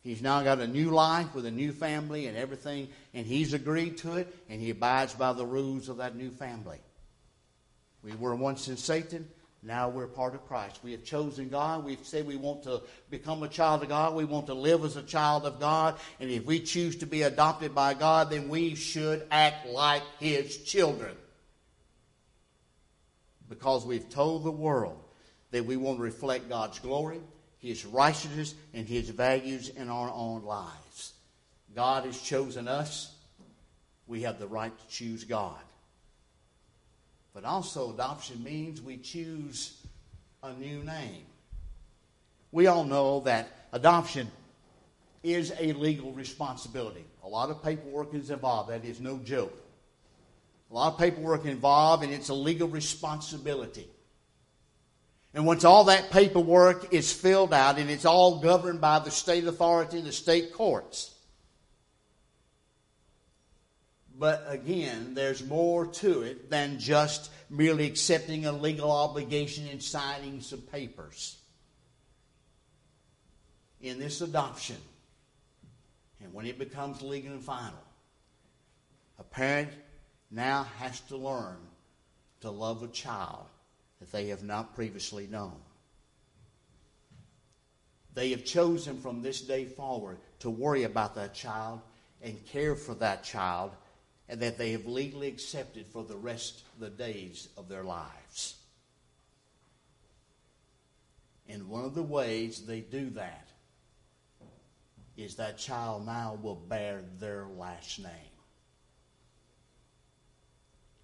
He's 0.04 0.22
now 0.22 0.44
got 0.44 0.60
a 0.60 0.68
new 0.68 0.92
life 0.92 1.34
with 1.34 1.46
a 1.46 1.52
new 1.52 1.72
family 1.72 2.28
and 2.28 2.38
everything, 2.38 2.90
and 3.14 3.26
he's 3.26 3.54
agreed 3.54 3.98
to 4.00 4.18
it, 4.18 4.36
and 4.50 4.60
he 4.60 4.70
abides 4.70 5.14
by 5.14 5.32
the 5.34 5.46
rules 5.46 5.88
of 5.88 5.98
that 5.98 6.16
new 6.16 6.30
family. 6.30 6.80
We 8.04 8.14
were 8.16 8.36
once 8.36 8.68
in 8.68 8.76
Satan, 8.76 9.30
now 9.66 9.88
we're 9.88 10.08
part 10.08 10.36
of 10.36 10.46
Christ. 10.46 10.82
We 10.84 10.92
have 10.92 11.06
chosen 11.06 11.48
God. 11.48 11.86
We've 11.86 12.06
said 12.06 12.28
we 12.28 12.36
want 12.36 12.64
to 12.64 12.82
become 13.10 13.44
a 13.44 13.48
child 13.48 13.82
of 13.82 13.88
God. 13.88 14.14
We 14.14 14.26
want 14.26 14.48
to 14.48 14.54
live 14.54 14.84
as 14.84 14.98
a 14.98 15.04
child 15.04 15.46
of 15.46 15.62
God. 15.62 15.96
And 16.20 16.30
if 16.30 16.46
we 16.46 16.60
choose 16.60 16.98
to 16.98 17.06
be 17.06 17.22
adopted 17.22 17.74
by 17.74 17.94
God, 17.94 18.30
then 18.30 18.50
we 18.50 18.76
should 18.76 19.26
act 19.32 19.66
like 19.66 20.04
His 20.20 20.58
children. 20.58 21.16
Because 23.48 23.86
we've 23.86 24.10
told 24.10 24.44
the 24.44 24.52
world 24.52 25.02
that 25.52 25.66
we 25.66 25.78
want 25.78 25.98
to 26.00 26.04
reflect 26.04 26.50
God's 26.50 26.80
glory, 26.80 27.22
his 27.64 27.86
righteousness, 27.86 28.56
and 28.74 28.86
His 28.86 29.10
values 29.10 29.70
in 29.70 29.90
our 29.90 30.12
own 30.14 30.44
lives. 30.44 31.14
God 31.74 32.04
has 32.04 32.20
chosen 32.20 32.68
us. 32.68 33.16
We 34.06 34.24
have 34.24 34.38
the 34.38 34.48
right 34.48 34.78
to 34.78 34.88
choose 34.90 35.24
God. 35.24 35.62
But 37.34 37.46
also, 37.46 37.94
adoption 37.94 38.44
means 38.44 38.82
we 38.82 38.98
choose 38.98 39.82
a 40.44 40.52
new 40.54 40.84
name. 40.84 41.24
We 42.52 42.68
all 42.68 42.84
know 42.84 43.22
that 43.22 43.48
adoption 43.72 44.30
is 45.24 45.54
a 45.58 45.72
legal 45.72 46.12
responsibility. 46.12 47.06
A 47.24 47.30
lot 47.30 47.50
of 47.50 47.64
paperwork 47.64 48.14
is 48.14 48.30
involved. 48.30 48.72
That 48.72 48.84
is 48.84 49.00
no 49.00 49.20
joke. 49.20 49.58
A 50.70 50.74
lot 50.74 50.94
of 50.94 51.00
paperwork 51.00 51.46
involved, 51.46 52.04
and 52.04 52.12
it's 52.12 52.28
a 52.28 52.34
legal 52.34 52.68
responsibility. 52.68 53.88
And 55.34 55.48
once 55.48 55.64
all 55.64 55.86
that 55.86 56.12
paperwork 56.12 56.94
is 56.94 57.12
filled 57.12 57.54
out 57.54 57.80
and 57.80 57.90
it's 57.90 58.06
all 58.06 58.40
governed 58.40 58.80
by 58.80 59.00
the 59.00 59.10
state 59.10 59.46
authority 59.46 59.98
and 59.98 60.08
the 60.08 60.12
state 60.12 60.54
courts. 60.54 61.14
But 64.16 64.46
again, 64.48 65.16
there's 65.16 65.44
more 65.44 65.88
to 65.88 66.22
it 66.22 66.52
than 66.52 66.78
just 66.78 67.32
merely 67.50 67.88
accepting 67.88 68.46
a 68.46 68.52
legal 68.52 68.92
obligation 68.92 69.68
and 69.68 69.82
signing 69.82 70.42
some 70.42 70.62
papers. 70.62 71.38
In 73.82 74.00
this 74.00 74.22
adoption, 74.22 74.78
and 76.24 76.32
when 76.32 76.46
it 76.46 76.60
becomes 76.60 77.02
legal 77.02 77.34
and 77.34 77.42
final, 77.42 77.84
a 79.18 79.24
parent 79.24 79.70
now 80.30 80.68
has 80.78 81.00
to 81.02 81.18
learn 81.18 81.58
to 82.42 82.52
love 82.52 82.84
a 82.84 82.88
child 82.88 83.48
that 84.04 84.12
they 84.12 84.28
have 84.28 84.44
not 84.44 84.76
previously 84.76 85.28
known. 85.28 85.56
They 88.14 88.32
have 88.32 88.44
chosen 88.44 89.00
from 89.00 89.22
this 89.22 89.40
day 89.40 89.64
forward 89.64 90.18
to 90.40 90.50
worry 90.50 90.84
about 90.84 91.16
that 91.16 91.34
child 91.34 91.80
and 92.22 92.46
care 92.46 92.76
for 92.76 92.96
that 92.96 93.24
child, 93.24 93.72
and 94.28 94.42
that 94.42 94.58
they 94.58 94.74
have 94.74 94.86
legally 94.86 95.30
accepted 95.30 95.88
for 95.88 96.04
the 96.04 96.18
rest 96.18 96.64
of 96.74 96.82
the 96.82 96.90
days 96.90 97.48
of 97.58 97.70
their 97.70 97.84
lives. 97.84 98.56
And 101.48 101.70
one 101.70 101.86
of 101.86 101.96
the 101.96 102.04
ways 102.04 102.66
they 102.66 102.82
do 102.82 103.10
that 103.12 103.48
is 105.16 105.36
that 105.36 105.58
child 105.58 106.06
now 106.06 106.38
will 106.42 106.56
bear 106.56 107.04
their 107.20 107.46
last 107.46 108.00
name. 108.00 108.12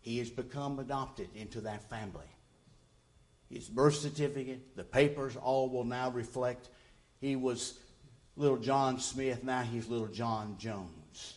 He 0.02 0.18
has 0.20 0.30
become 0.30 0.80
adopted 0.80 1.30
into 1.36 1.62
that 1.62 1.90
family 1.90 2.28
his 3.50 3.68
birth 3.68 3.96
certificate, 3.96 4.76
the 4.76 4.84
papers, 4.84 5.36
all 5.36 5.70
will 5.70 5.84
now 5.84 6.12
reflect 6.12 6.70
he 7.20 7.36
was 7.36 7.80
little 8.36 8.58
John 8.58 9.00
Smith, 9.00 9.44
now 9.44 9.62
he's 9.62 9.88
little 9.88 10.08
John 10.08 10.56
Jones. 10.60 11.36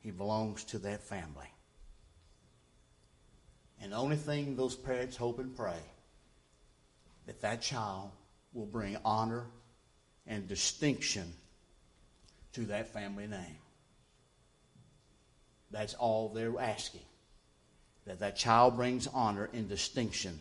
He 0.00 0.10
belongs 0.10 0.64
to 0.64 0.78
that 0.80 1.02
family. 1.02 1.46
And 3.80 3.92
the 3.92 3.96
only 3.96 4.16
thing 4.16 4.56
those 4.56 4.74
parents 4.74 5.16
hope 5.16 5.38
and 5.38 5.54
pray 5.54 5.78
that 7.26 7.40
that 7.42 7.60
child 7.62 8.10
will 8.52 8.66
bring 8.66 8.96
honor 9.04 9.44
and 10.26 10.48
distinction 10.48 11.32
to 12.52 12.62
that 12.66 12.92
family 12.92 13.26
name. 13.26 13.58
That's 15.70 15.94
all 15.94 16.30
they're 16.30 16.58
asking. 16.58 17.02
That 18.06 18.20
that 18.20 18.36
child 18.36 18.76
brings 18.76 19.06
honor 19.06 19.50
and 19.52 19.68
distinction 19.68 20.38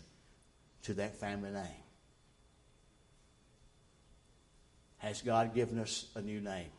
to 0.84 0.94
that 0.96 1.16
family 1.16 1.52
name. 1.52 1.84
Has 4.98 5.22
God 5.22 5.54
given 5.54 5.80
us 5.80 6.06
a 6.16 6.22
new 6.22 6.40
name? 6.40 6.70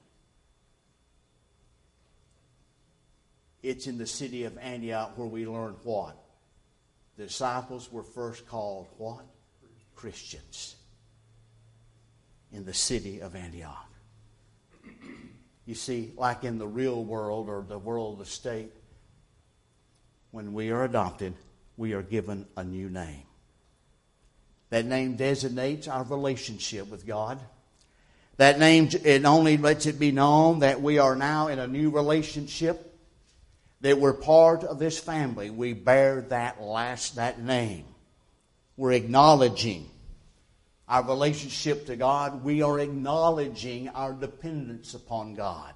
It's 3.63 3.87
in 3.87 3.99
the 3.99 4.07
city 4.07 4.45
of 4.45 4.57
Antioch 4.59 5.17
where 5.17 5.27
we 5.27 5.47
learn 5.47 5.75
what? 5.85 6.17
The 7.17 7.25
disciples 7.25 7.91
were 7.91 8.03
first 8.03 8.47
called 8.47 8.89
what? 8.99 9.25
Christians. 9.95 10.77
In 12.53 12.65
the 12.65 12.75
city 12.75 13.21
of 13.21 13.35
Antioch. 13.35 13.89
You 15.67 15.75
see, 15.75 16.13
like 16.17 16.45
in 16.45 16.59
the 16.59 16.67
real 16.67 17.03
world 17.03 17.49
or 17.49 17.65
the 17.67 17.79
world 17.79 18.15
of 18.15 18.19
the 18.19 18.31
state, 18.31 18.73
when 20.31 20.53
we 20.53 20.71
are 20.71 20.85
adopted, 20.85 21.35
we 21.77 21.95
are 21.95 22.03
given 22.03 22.47
a 22.57 22.65
new 22.65 22.91
name. 22.91 23.23
That 24.71 24.87
name 24.87 25.17
designates 25.17 25.89
our 25.89 26.05
relationship 26.05 26.91
with 26.91 27.07
God. 27.07 27.39
That 28.37 28.59
name, 28.59 28.89
it 29.05 29.25
only 29.25 29.57
lets 29.57 29.87
it 29.87 29.99
be 29.99 30.11
known 30.11 30.61
that 30.61 30.83
we 30.83 30.99
are 30.99 31.15
now 31.15 31.49
in 31.49 31.59
a 31.59 31.69
new 31.69 31.91
relationship 31.91 32.93
that 33.81 33.99
we're 33.99 34.15
part 34.15 34.65
of 34.65 34.79
this 34.79 34.99
family. 34.99 35.51
We 35.51 35.75
bear 35.75 36.23
that 36.31 36.61
last, 36.61 37.17
that 37.17 37.41
name. 37.41 37.85
We're 38.77 38.93
acknowledging 38.93 39.89
our 40.89 41.05
relationship 41.05 41.87
to 41.87 41.97
God. 41.97 42.43
We 42.43 42.63
are 42.63 42.81
acknowledging 42.81 43.91
our 43.91 44.13
dependence 44.13 44.95
upon 44.95 45.35
God. 45.35 45.75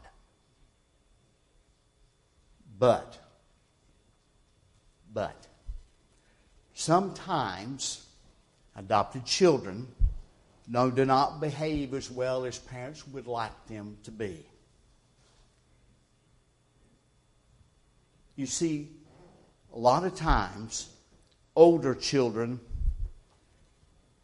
But, 2.78 3.18
but, 5.12 5.46
sometimes 6.74 8.06
adopted 8.78 9.24
children 9.24 9.86
no, 10.70 10.90
do 10.90 11.06
not 11.06 11.40
behave 11.40 11.94
as 11.94 12.10
well 12.10 12.44
as 12.44 12.58
parents 12.58 13.06
would 13.08 13.26
like 13.26 13.66
them 13.68 13.96
to 14.04 14.10
be. 14.10 14.44
You 18.36 18.44
see, 18.44 18.90
a 19.74 19.78
lot 19.78 20.04
of 20.04 20.14
times, 20.14 20.90
older 21.56 21.94
children 21.94 22.60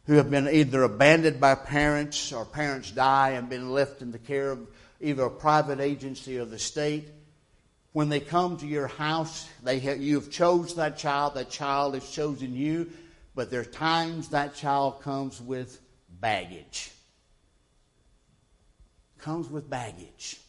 who 0.05 0.13
have 0.13 0.29
been 0.29 0.47
either 0.47 0.83
abandoned 0.83 1.39
by 1.39 1.55
parents 1.55 2.31
or 2.31 2.45
parents 2.45 2.91
die 2.91 3.31
and 3.31 3.49
been 3.49 3.71
left 3.71 4.03
in 4.03 4.11
the 4.11 4.19
care 4.19 4.51
of 4.51 4.67
either 5.01 5.23
a 5.23 5.31
private 5.31 5.79
agency 5.79 6.37
or 6.37 6.45
the 6.45 6.59
state, 6.59 7.09
when 7.93 8.09
they 8.09 8.19
come 8.19 8.55
to 8.57 8.67
your 8.67 8.87
house, 8.87 9.49
they 9.63 9.79
have, 9.79 9.99
you 9.99 10.15
have 10.15 10.29
chosen 10.29 10.77
that 10.77 10.99
child, 10.99 11.33
that 11.33 11.49
child 11.49 11.95
has 11.95 12.07
chosen 12.07 12.53
you, 12.53 12.91
but 13.35 13.51
there 13.51 13.59
are 13.59 13.65
times 13.65 14.29
that 14.29 14.55
child 14.55 15.01
comes 15.01 15.41
with 15.41 15.79
baggage. 16.09 16.91
Comes 19.19 19.49
with 19.49 19.69
baggage. 19.69 20.39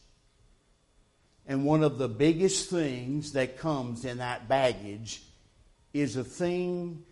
And 1.46 1.64
one 1.64 1.82
of 1.82 1.98
the 1.98 2.08
biggest 2.08 2.70
things 2.70 3.32
that 3.32 3.58
comes 3.58 4.04
in 4.04 4.18
that 4.18 4.48
baggage 4.48 5.22
is 5.92 6.16
a 6.16 6.24
thing 6.24 7.04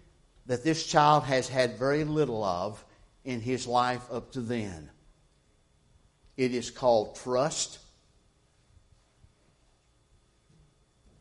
that 0.46 0.62
this 0.62 0.86
child 0.86 1.24
has 1.24 1.48
had 1.48 1.78
very 1.78 2.04
little 2.04 2.44
of 2.44 2.84
in 3.24 3.40
his 3.40 3.66
life 3.66 4.02
up 4.12 4.32
to 4.32 4.40
then. 4.40 4.90
It 6.36 6.52
is 6.52 6.70
called 6.70 7.16
trust, 7.16 7.78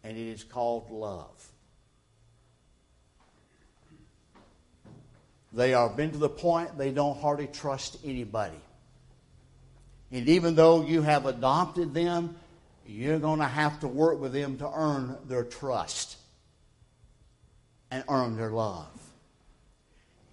and 0.03 0.17
it 0.17 0.27
is 0.27 0.43
called 0.43 0.91
love. 0.91 1.52
They 5.53 5.73
are 5.73 5.89
been 5.89 6.11
to 6.11 6.17
the 6.17 6.29
point 6.29 6.77
they 6.77 6.91
don't 6.91 7.19
hardly 7.19 7.47
trust 7.47 7.97
anybody. 8.03 8.59
And 10.11 10.27
even 10.29 10.55
though 10.55 10.83
you 10.83 11.01
have 11.01 11.25
adopted 11.25 11.93
them, 11.93 12.35
you're 12.85 13.19
going 13.19 13.39
to 13.39 13.45
have 13.45 13.79
to 13.81 13.87
work 13.87 14.19
with 14.19 14.33
them 14.33 14.57
to 14.57 14.69
earn 14.73 15.17
their 15.27 15.43
trust 15.43 16.17
and 17.91 18.03
earn 18.09 18.35
their 18.35 18.49
love. 18.49 18.87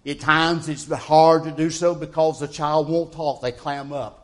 At 0.05 0.19
times 0.19 0.67
it's 0.67 0.89
hard 0.91 1.43
to 1.43 1.51
do 1.51 1.69
so 1.69 1.93
because 1.93 2.39
the 2.39 2.47
child 2.47 2.89
won't 2.89 3.13
talk. 3.13 3.41
They 3.41 3.51
clam 3.51 3.93
up. 3.93 4.20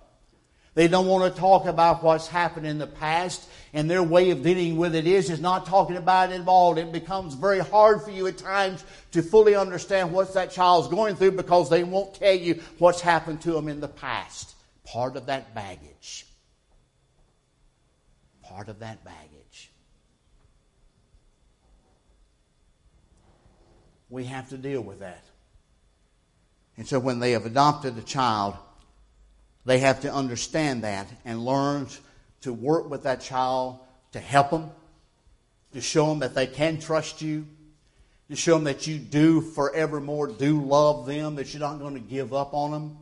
They 0.78 0.88
don't 0.88 1.08
want 1.08 1.34
to 1.34 1.40
talk 1.40 1.66
about 1.66 2.04
what's 2.04 2.28
happened 2.28 2.68
in 2.68 2.78
the 2.78 2.88
past, 2.88 3.50
and 3.74 3.90
their 3.90 4.04
way 4.04 4.30
of 4.30 4.44
dealing 4.44 4.78
with 4.78 4.94
it 4.94 5.08
is 5.08 5.30
is 5.30 5.42
not 5.42 5.66
talking 5.66 5.98
about 5.98 6.32
it 6.32 6.40
at 6.40 6.48
all. 6.48 6.78
It 6.78 6.92
becomes 6.92 7.34
very 7.34 7.60
hard 7.60 8.04
for 8.04 8.12
you 8.12 8.28
at 8.28 8.38
times 8.38 8.86
to 9.12 9.22
fully 9.22 9.56
understand 9.56 10.14
what 10.14 10.34
that 10.36 10.52
child's 10.52 10.88
going 10.88 11.16
through 11.16 11.32
because 11.32 11.70
they 11.70 11.84
won't 11.84 12.14
tell 12.14 12.36
you 12.36 12.62
what's 12.78 13.02
happened 13.02 13.42
to 13.42 13.52
them 13.52 13.68
in 13.68 13.82
the 13.82 13.88
past. 13.88 14.54
Part 14.86 15.18
of 15.18 15.26
that 15.26 15.54
baggage 15.54 16.28
part 18.48 18.70
of 18.70 18.80
that 18.80 19.04
baggage. 19.04 19.72
We 24.10 24.24
have 24.26 24.50
to 24.50 24.58
deal 24.58 24.82
with 24.82 25.00
that. 25.02 25.24
And 26.78 26.88
so 26.88 27.00
when 27.00 27.20
they 27.20 27.32
have 27.32 27.46
adopted 27.46 27.98
a 27.98 28.02
child, 28.02 28.56
they 29.68 29.80
have 29.80 30.00
to 30.00 30.14
understand 30.14 30.86
that 30.86 31.08
and 31.26 31.44
learn 31.44 31.88
to 32.40 32.54
work 32.54 32.90
with 32.90 33.04
that 33.04 33.20
child 33.20 33.78
to 34.14 34.20
help 34.20 34.50
them, 34.50 34.72
to 35.74 35.82
show 35.82 36.06
them 36.08 36.20
that 36.20 36.34
they 36.34 36.48
can 36.48 36.80
trust 36.80 37.22
you, 37.22 37.46
to 38.30 38.36
show 38.38 38.54
them 38.54 38.64
that 38.64 38.88
you 38.88 38.98
do 38.98 39.42
forevermore 39.42 40.28
do 40.28 40.62
love 40.62 41.06
them, 41.06 41.36
that 41.36 41.54
you're 41.54 41.60
not 41.60 41.80
going 41.80 41.96
to 41.96 42.00
give 42.00 42.34
up 42.34 42.54
on 42.54 42.72
them, 42.72 42.98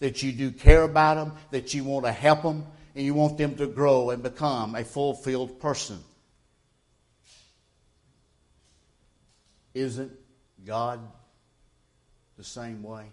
that 0.00 0.20
you 0.20 0.32
do 0.32 0.50
care 0.50 0.82
about 0.82 1.14
them, 1.14 1.32
that 1.52 1.74
you 1.74 1.84
want 1.84 2.04
to 2.04 2.12
help 2.12 2.42
them, 2.42 2.66
and 2.96 3.04
you 3.04 3.14
want 3.14 3.38
them 3.38 3.54
to 3.54 3.68
grow 3.68 4.10
and 4.10 4.20
become 4.20 4.74
a 4.74 4.82
fulfilled 4.82 5.60
person. 5.60 6.00
Isn't 9.74 10.10
God 10.66 10.98
the 12.36 12.42
same 12.42 12.82
way? 12.82 13.06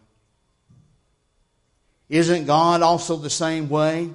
Isn't 2.09 2.45
God 2.45 2.81
also 2.81 3.17
the 3.17 3.29
same 3.29 3.69
way? 3.69 4.09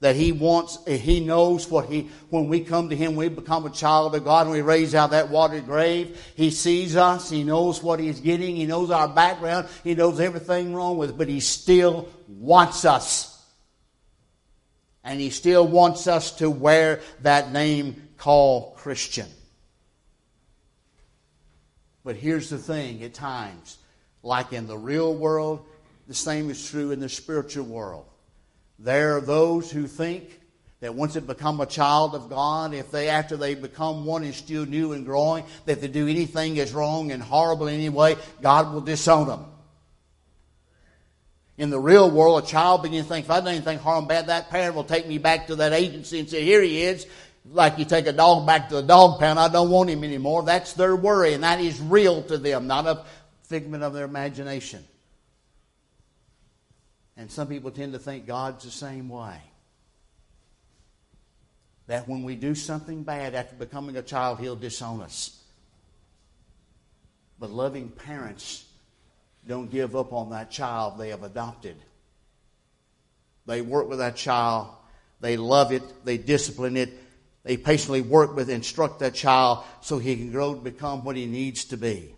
That 0.00 0.16
He 0.16 0.32
wants, 0.32 0.78
He 0.86 1.20
knows 1.20 1.70
what 1.70 1.86
He, 1.86 2.10
when 2.28 2.48
we 2.48 2.60
come 2.60 2.90
to 2.90 2.96
Him, 2.96 3.16
we 3.16 3.28
become 3.28 3.64
a 3.64 3.70
child 3.70 4.14
of 4.14 4.24
God 4.24 4.46
and 4.46 4.54
we 4.54 4.60
raise 4.60 4.94
out 4.94 5.10
that 5.12 5.30
watered 5.30 5.64
grave. 5.64 6.20
He 6.34 6.50
sees 6.50 6.96
us, 6.96 7.30
He 7.30 7.42
knows 7.44 7.82
what 7.82 8.00
He's 8.00 8.20
getting, 8.20 8.56
He 8.56 8.66
knows 8.66 8.90
our 8.90 9.08
background, 9.08 9.68
He 9.82 9.94
knows 9.94 10.20
everything 10.20 10.74
wrong 10.74 10.98
with 10.98 11.10
us, 11.10 11.16
but 11.16 11.28
He 11.28 11.40
still 11.40 12.08
wants 12.28 12.84
us. 12.84 13.30
And 15.04 15.20
he 15.20 15.28
still 15.28 15.66
wants 15.66 16.06
us 16.06 16.32
to 16.38 16.48
wear 16.48 17.00
that 17.20 17.52
name 17.52 18.08
called 18.16 18.76
Christian. 18.76 19.28
But 22.02 22.16
here's 22.16 22.48
the 22.48 22.58
thing 22.58 23.02
at 23.02 23.12
times, 23.12 23.76
like 24.22 24.54
in 24.54 24.66
the 24.66 24.78
real 24.78 25.14
world, 25.14 25.66
the 26.06 26.14
same 26.14 26.50
is 26.50 26.70
true 26.70 26.90
in 26.90 27.00
the 27.00 27.08
spiritual 27.08 27.64
world. 27.64 28.06
There 28.78 29.16
are 29.16 29.20
those 29.20 29.70
who 29.70 29.86
think 29.86 30.40
that 30.80 30.94
once 30.94 31.14
they 31.14 31.20
become 31.20 31.60
a 31.60 31.66
child 31.66 32.14
of 32.14 32.28
God, 32.28 32.74
if 32.74 32.90
they, 32.90 33.08
after 33.08 33.36
they 33.36 33.54
become 33.54 34.04
one 34.04 34.22
and 34.22 34.34
still 34.34 34.66
new 34.66 34.92
and 34.92 35.06
growing, 35.06 35.44
that 35.64 35.72
if 35.72 35.80
they 35.80 35.88
do 35.88 36.06
anything 36.06 36.58
is 36.58 36.74
wrong 36.74 37.10
and 37.10 37.22
horrible 37.22 37.68
in 37.68 37.74
any 37.74 37.88
way, 37.88 38.16
God 38.42 38.72
will 38.72 38.82
disown 38.82 39.26
them. 39.26 39.46
In 41.56 41.70
the 41.70 41.78
real 41.78 42.10
world, 42.10 42.42
a 42.42 42.46
child 42.46 42.82
begins 42.82 43.06
to 43.06 43.14
think, 43.14 43.26
if 43.26 43.30
I 43.30 43.40
do 43.40 43.46
anything 43.46 43.78
harm 43.78 44.06
bad, 44.06 44.26
that 44.26 44.50
parent 44.50 44.74
will 44.74 44.84
take 44.84 45.06
me 45.06 45.18
back 45.18 45.46
to 45.46 45.56
that 45.56 45.72
agency 45.72 46.18
and 46.18 46.28
say, 46.28 46.44
here 46.44 46.60
he 46.60 46.82
is. 46.82 47.06
Like 47.46 47.78
you 47.78 47.84
take 47.84 48.06
a 48.06 48.12
dog 48.12 48.46
back 48.46 48.68
to 48.70 48.76
the 48.76 48.82
dog 48.82 49.20
pound, 49.20 49.38
I 49.38 49.48
don't 49.48 49.70
want 49.70 49.88
him 49.88 50.02
anymore. 50.02 50.42
That's 50.42 50.72
their 50.72 50.96
worry, 50.96 51.34
and 51.34 51.44
that 51.44 51.60
is 51.60 51.80
real 51.80 52.22
to 52.24 52.38
them, 52.38 52.66
not 52.66 52.86
a 52.86 53.04
figment 53.44 53.84
of 53.84 53.92
their 53.92 54.04
imagination. 54.04 54.84
And 57.16 57.30
some 57.30 57.48
people 57.48 57.70
tend 57.70 57.92
to 57.92 57.98
think 57.98 58.26
God's 58.26 58.64
the 58.64 58.70
same 58.70 59.08
way. 59.08 59.38
That 61.86 62.08
when 62.08 62.22
we 62.22 62.34
do 62.34 62.54
something 62.54 63.02
bad 63.04 63.34
after 63.34 63.54
becoming 63.56 63.96
a 63.96 64.02
child, 64.02 64.40
He'll 64.40 64.56
disown 64.56 65.02
us. 65.02 65.40
But 67.38 67.50
loving 67.50 67.90
parents 67.90 68.64
don't 69.46 69.70
give 69.70 69.94
up 69.94 70.12
on 70.12 70.30
that 70.30 70.50
child 70.50 70.98
they 70.98 71.10
have 71.10 71.22
adopted. 71.22 71.76
They 73.46 73.60
work 73.60 73.88
with 73.88 73.98
that 73.98 74.16
child. 74.16 74.68
They 75.20 75.36
love 75.36 75.72
it. 75.72 75.82
They 76.04 76.16
discipline 76.16 76.76
it. 76.76 76.90
They 77.42 77.58
patiently 77.58 78.00
work 78.00 78.34
with, 78.34 78.48
instruct 78.48 79.00
that 79.00 79.14
child 79.14 79.64
so 79.82 79.98
he 79.98 80.16
can 80.16 80.32
grow 80.32 80.54
to 80.54 80.60
become 80.60 81.04
what 81.04 81.16
he 81.16 81.26
needs 81.26 81.66
to 81.66 81.76
be. 81.76 82.14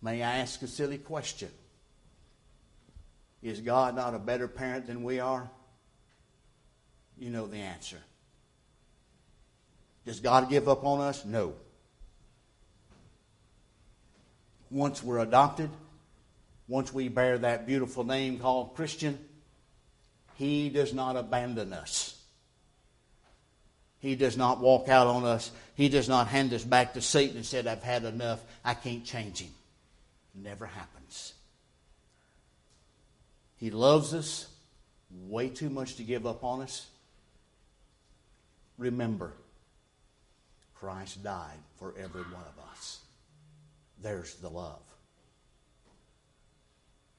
May 0.00 0.22
I 0.22 0.38
ask 0.38 0.62
a 0.62 0.68
silly 0.68 0.98
question? 0.98 1.48
Is 3.46 3.60
God 3.60 3.94
not 3.94 4.12
a 4.12 4.18
better 4.18 4.48
parent 4.48 4.86
than 4.86 5.04
we 5.04 5.20
are? 5.20 5.48
you 7.18 7.30
know 7.30 7.46
the 7.46 7.58
answer. 7.58 7.98
Does 10.04 10.20
God 10.20 10.50
give 10.50 10.68
up 10.68 10.84
on 10.84 11.00
us? 11.00 11.24
No. 11.24 11.54
Once 14.70 15.02
we're 15.02 15.20
adopted, 15.20 15.70
once 16.68 16.92
we 16.92 17.08
bear 17.08 17.38
that 17.38 17.66
beautiful 17.66 18.04
name 18.04 18.38
called 18.38 18.74
Christian, 18.74 19.18
He 20.34 20.68
does 20.68 20.92
not 20.92 21.16
abandon 21.16 21.72
us. 21.72 22.20
He 24.00 24.16
does 24.16 24.36
not 24.36 24.60
walk 24.60 24.88
out 24.88 25.06
on 25.06 25.24
us. 25.24 25.50
He 25.74 25.88
does 25.88 26.08
not 26.08 26.26
hand 26.26 26.52
us 26.52 26.64
back 26.64 26.94
to 26.94 27.00
Satan 27.00 27.36
and 27.36 27.46
said, 27.46 27.66
I've 27.66 27.82
had 27.82 28.04
enough. 28.04 28.44
I 28.64 28.74
can't 28.74 29.04
change 29.04 29.40
him. 29.40 29.50
Never 30.34 30.66
happens. 30.66 31.32
He 33.56 33.70
loves 33.70 34.12
us 34.14 34.48
way 35.28 35.48
too 35.48 35.70
much 35.70 35.96
to 35.96 36.02
give 36.02 36.26
up 36.26 36.44
on 36.44 36.62
us. 36.62 36.86
Remember, 38.78 39.32
Christ 40.74 41.22
died 41.22 41.58
for 41.78 41.94
every 41.98 42.22
one 42.22 42.42
of 42.42 42.70
us. 42.70 43.00
There's 44.02 44.34
the 44.36 44.50
love. 44.50 44.82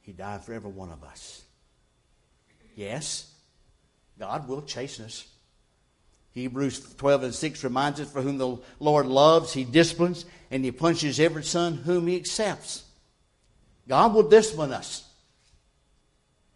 He 0.01 0.13
died 0.13 0.43
for 0.43 0.53
every 0.53 0.69
one 0.69 0.91
of 0.91 1.03
us. 1.03 1.41
Yes, 2.75 3.33
God 4.19 4.47
will 4.47 4.61
chasten 4.61 5.05
us. 5.05 5.27
Hebrews 6.33 6.93
12 6.97 7.23
and 7.23 7.33
6 7.33 7.63
reminds 7.63 7.99
us, 7.99 8.11
For 8.11 8.21
whom 8.21 8.37
the 8.37 8.57
Lord 8.79 9.07
loves, 9.07 9.53
he 9.53 9.63
disciplines, 9.63 10.25
and 10.51 10.63
he 10.63 10.71
punishes 10.71 11.19
every 11.19 11.43
son 11.43 11.77
whom 11.77 12.05
he 12.05 12.15
accepts. 12.15 12.83
God 13.87 14.13
will 14.13 14.29
discipline 14.29 14.71
us 14.71 15.06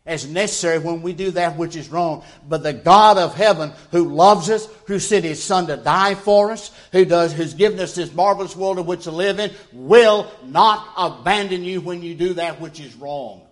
as 0.05 0.27
necessary 0.27 0.79
when 0.79 1.01
we 1.01 1.13
do 1.13 1.31
that 1.31 1.57
which 1.57 1.75
is 1.75 1.89
wrong. 1.89 2.23
But 2.47 2.63
the 2.63 2.73
God 2.73 3.17
of 3.17 3.35
heaven 3.35 3.71
who 3.91 4.09
loves 4.09 4.49
us, 4.49 4.67
who 4.87 4.99
sent 4.99 5.25
his 5.25 5.43
son 5.43 5.67
to 5.67 5.77
die 5.77 6.15
for 6.15 6.51
us, 6.51 6.71
who 6.91 7.05
does, 7.05 7.33
who's 7.33 7.53
given 7.53 7.79
us 7.79 7.93
this 7.93 8.13
marvelous 8.13 8.55
world 8.55 8.79
in 8.79 8.85
which 8.85 9.03
to 9.03 9.11
live 9.11 9.39
in, 9.39 9.51
will 9.71 10.31
not 10.43 10.87
abandon 10.97 11.63
you 11.63 11.81
when 11.81 12.01
you 12.01 12.15
do 12.15 12.33
that 12.33 12.59
which 12.59 12.79
is 12.79 12.95
wrong. 12.95 13.47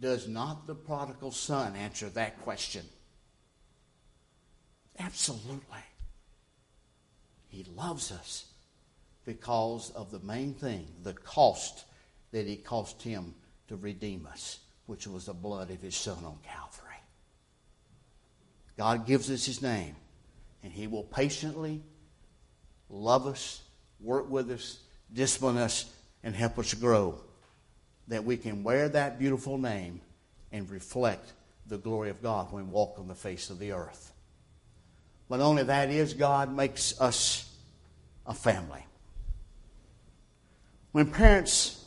Does 0.00 0.28
not 0.28 0.66
the 0.66 0.74
prodigal 0.74 1.32
son 1.32 1.74
answer 1.76 2.08
that 2.10 2.40
question? 2.42 2.84
Absolutely. 4.98 5.78
He 7.48 7.64
loves 7.74 8.12
us 8.12 8.46
because 9.26 9.90
of 9.90 10.10
the 10.10 10.20
main 10.20 10.54
thing, 10.54 10.86
the 11.02 11.12
cost 11.12 11.84
that 12.30 12.46
it 12.46 12.64
cost 12.64 13.02
him 13.02 13.34
to 13.68 13.76
redeem 13.76 14.26
us, 14.30 14.60
which 14.86 15.06
was 15.06 15.26
the 15.26 15.34
blood 15.34 15.70
of 15.70 15.82
his 15.82 15.96
son 15.96 16.24
on 16.24 16.38
Calvary. 16.42 17.00
God 18.78 19.06
gives 19.06 19.30
us 19.30 19.44
his 19.44 19.60
name, 19.60 19.96
and 20.62 20.72
he 20.72 20.86
will 20.86 21.02
patiently 21.02 21.82
love 22.88 23.26
us, 23.26 23.62
work 24.00 24.30
with 24.30 24.50
us, 24.50 24.78
discipline 25.12 25.56
us, 25.56 25.92
and 26.22 26.34
help 26.34 26.58
us 26.58 26.72
grow 26.74 27.18
that 28.08 28.24
we 28.24 28.36
can 28.36 28.62
wear 28.62 28.88
that 28.88 29.18
beautiful 29.18 29.58
name 29.58 30.00
and 30.52 30.70
reflect 30.70 31.32
the 31.66 31.78
glory 31.78 32.10
of 32.10 32.22
God 32.22 32.52
when 32.52 32.66
we 32.66 32.72
walk 32.72 32.98
on 32.98 33.08
the 33.08 33.14
face 33.14 33.50
of 33.50 33.58
the 33.58 33.72
earth. 33.72 34.12
But 35.28 35.40
only 35.40 35.64
that 35.64 35.90
is, 35.90 36.14
God 36.14 36.54
makes 36.54 37.00
us 37.00 37.52
a 38.24 38.34
family. 38.34 38.86
When 40.96 41.10
parents 41.10 41.84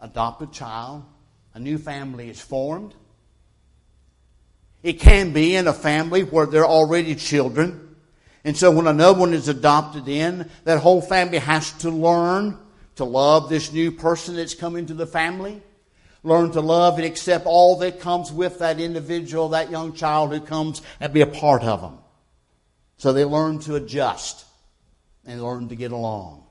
adopt 0.00 0.42
a 0.42 0.48
child, 0.48 1.04
a 1.54 1.60
new 1.60 1.78
family 1.78 2.28
is 2.28 2.40
formed. 2.40 2.92
It 4.82 4.94
can 4.94 5.32
be 5.32 5.54
in 5.54 5.68
a 5.68 5.72
family 5.72 6.24
where 6.24 6.44
there 6.44 6.62
are 6.62 6.68
already 6.68 7.14
children. 7.14 7.94
And 8.42 8.56
so 8.56 8.72
when 8.72 8.88
another 8.88 9.16
one 9.16 9.32
is 9.32 9.46
adopted 9.46 10.08
in, 10.08 10.50
that 10.64 10.80
whole 10.80 11.00
family 11.00 11.38
has 11.38 11.70
to 11.74 11.90
learn 11.90 12.58
to 12.96 13.04
love 13.04 13.48
this 13.48 13.72
new 13.72 13.92
person 13.92 14.34
that's 14.34 14.54
come 14.54 14.74
into 14.74 14.92
the 14.92 15.06
family. 15.06 15.62
Learn 16.24 16.50
to 16.50 16.60
love 16.60 16.96
and 16.96 17.06
accept 17.06 17.46
all 17.46 17.76
that 17.76 18.00
comes 18.00 18.32
with 18.32 18.58
that 18.58 18.80
individual, 18.80 19.50
that 19.50 19.70
young 19.70 19.92
child 19.92 20.32
who 20.32 20.40
comes 20.40 20.82
and 20.98 21.12
be 21.12 21.20
a 21.20 21.28
part 21.28 21.62
of 21.62 21.80
them. 21.80 21.98
So 22.96 23.12
they 23.12 23.24
learn 23.24 23.60
to 23.60 23.76
adjust 23.76 24.46
and 25.24 25.40
learn 25.40 25.68
to 25.68 25.76
get 25.76 25.92
along. 25.92 26.47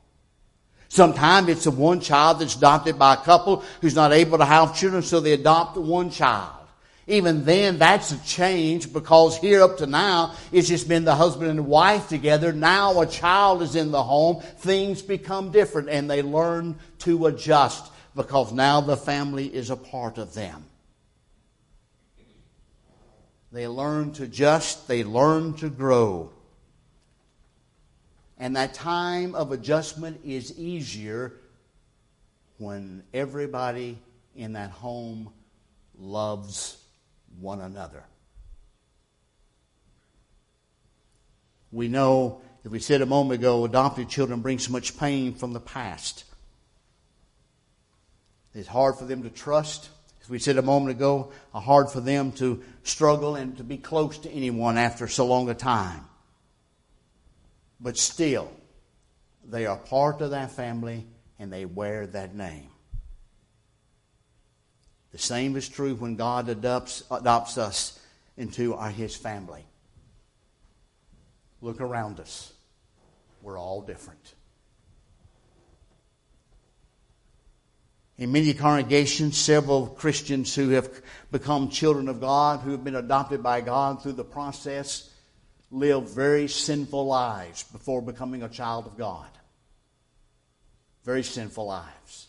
Sometimes 0.98 1.48
it's 1.50 1.66
the 1.66 1.70
one 1.70 2.00
child 2.00 2.40
that's 2.40 2.56
adopted 2.56 2.98
by 2.98 3.14
a 3.14 3.18
couple 3.18 3.64
who's 3.82 3.94
not 3.94 4.12
able 4.12 4.40
to 4.40 4.46
have 4.46 4.76
children, 4.76 5.04
so 5.04 5.20
they 5.20 5.34
adopt 5.34 5.78
one 5.78 6.10
child. 6.10 6.58
Even 7.06 7.46
then, 7.46 7.78
that's 7.78 8.12
a 8.12 8.18
change 8.26 8.92
because 8.92 9.38
here 9.38 9.62
up 9.62 9.78
to 9.78 9.86
now, 9.86 10.34
it's 10.52 10.68
just 10.68 10.90
been 10.90 11.06
the 11.06 11.14
husband 11.14 11.52
and 11.52 11.68
wife 11.68 12.10
together. 12.10 12.52
Now 12.52 13.00
a 13.00 13.06
child 13.06 13.62
is 13.62 13.76
in 13.76 13.92
the 13.92 14.02
home. 14.02 14.42
Things 14.58 15.04
become 15.04 15.52
different 15.52 15.88
and 15.90 16.10
they 16.10 16.24
learn 16.24 16.80
to 17.02 17.28
adjust 17.28 17.92
because 18.16 18.52
now 18.52 18.82
the 18.82 18.98
family 18.98 19.46
is 19.46 19.70
a 19.70 19.76
part 19.76 20.18
of 20.18 20.34
them. 20.34 20.66
They 23.52 23.68
learn 23.68 24.14
to 24.14 24.24
adjust, 24.24 24.88
they 24.88 25.04
learn 25.04 25.54
to 25.58 25.70
grow. 25.70 26.32
And 28.38 28.56
that 28.56 28.74
time 28.74 29.34
of 29.34 29.52
adjustment 29.52 30.22
is 30.24 30.58
easier 30.58 31.34
when 32.58 33.04
everybody 33.14 33.98
in 34.36 34.54
that 34.54 34.72
home 34.72 35.32
loves 35.98 36.78
one 37.40 37.62
another. 37.62 38.04
We 41.72 41.88
know, 41.88 42.42
as 42.64 42.72
we 42.72 42.80
said 42.80 43.02
a 43.02 43.06
moment 43.06 43.40
ago, 43.40 43.66
adopted 43.66 44.10
children 44.10 44.42
bring 44.42 44.60
so 44.60 44.72
much 44.72 44.98
pain 44.98 45.34
from 45.34 45.54
the 45.54 45.60
past. 45.60 46.24
It's 48.54 48.68
hard 48.68 48.96
for 48.96 49.06
them 49.06 49.24
to 49.24 49.30
trust. 49.30 49.90
As 50.22 50.30
we 50.30 50.40
said 50.40 50.58
a 50.58 50.62
moment 50.62 50.92
ago, 50.92 51.32
hard 51.54 51.90
for 51.90 52.02
them 52.02 52.32
to 52.34 52.64
struggle 52.84 53.36
and 53.36 53.58
to 53.58 53.64
be 53.64 53.78
close 53.78 54.18
to 54.20 54.30
anyone 54.30 54.78
after 54.78 55.08
so 55.08 55.26
long 55.26 55.50
a 55.50 55.54
time. 55.54 56.06
But 57.80 57.98
still, 57.98 58.52
they 59.46 59.66
are 59.66 59.78
part 59.78 60.22
of 60.22 60.32
that 60.32 60.52
family 60.52 61.06
and 61.40 61.52
they 61.52 61.66
wear 61.66 62.08
that 62.08 62.36
name. 62.36 62.70
The 65.12 65.18
same 65.18 65.56
is 65.56 65.70
true 65.70 65.96
when 65.96 66.16
God 66.16 66.50
adopts, 66.50 67.04
adopts 67.10 67.58
us 67.58 68.00
into 68.36 68.74
our, 68.76 68.90
His 68.90 69.16
family. 69.16 69.66
Look 71.62 71.82
around 71.82 72.20
us. 72.20 72.54
We're 73.42 73.58
all 73.58 73.82
different. 73.82 74.34
In 78.18 78.32
many 78.32 78.54
congregations, 78.54 79.38
several 79.38 79.88
Christians 79.88 80.54
who 80.56 80.70
have 80.70 80.90
become 81.32 81.70
children 81.70 82.10
of 82.10 82.20
God, 82.20 82.62
who 82.62 82.72
have 82.72 82.84
been 82.84 82.96
adopted 82.96 83.44
by 83.44 83.62
God 83.62 84.02
through 84.02 84.14
the 84.14 84.24
process, 84.24 85.10
live 85.72 86.10
very 86.10 86.48
sinful 86.48 87.06
lives 87.06 87.64
before 87.64 88.02
becoming 88.02 88.44
a 88.44 88.50
child 88.50 88.86
of 88.86 88.98
God. 88.98 89.28
Very 91.04 91.24
sinful 91.24 91.66
lives. 91.66 92.28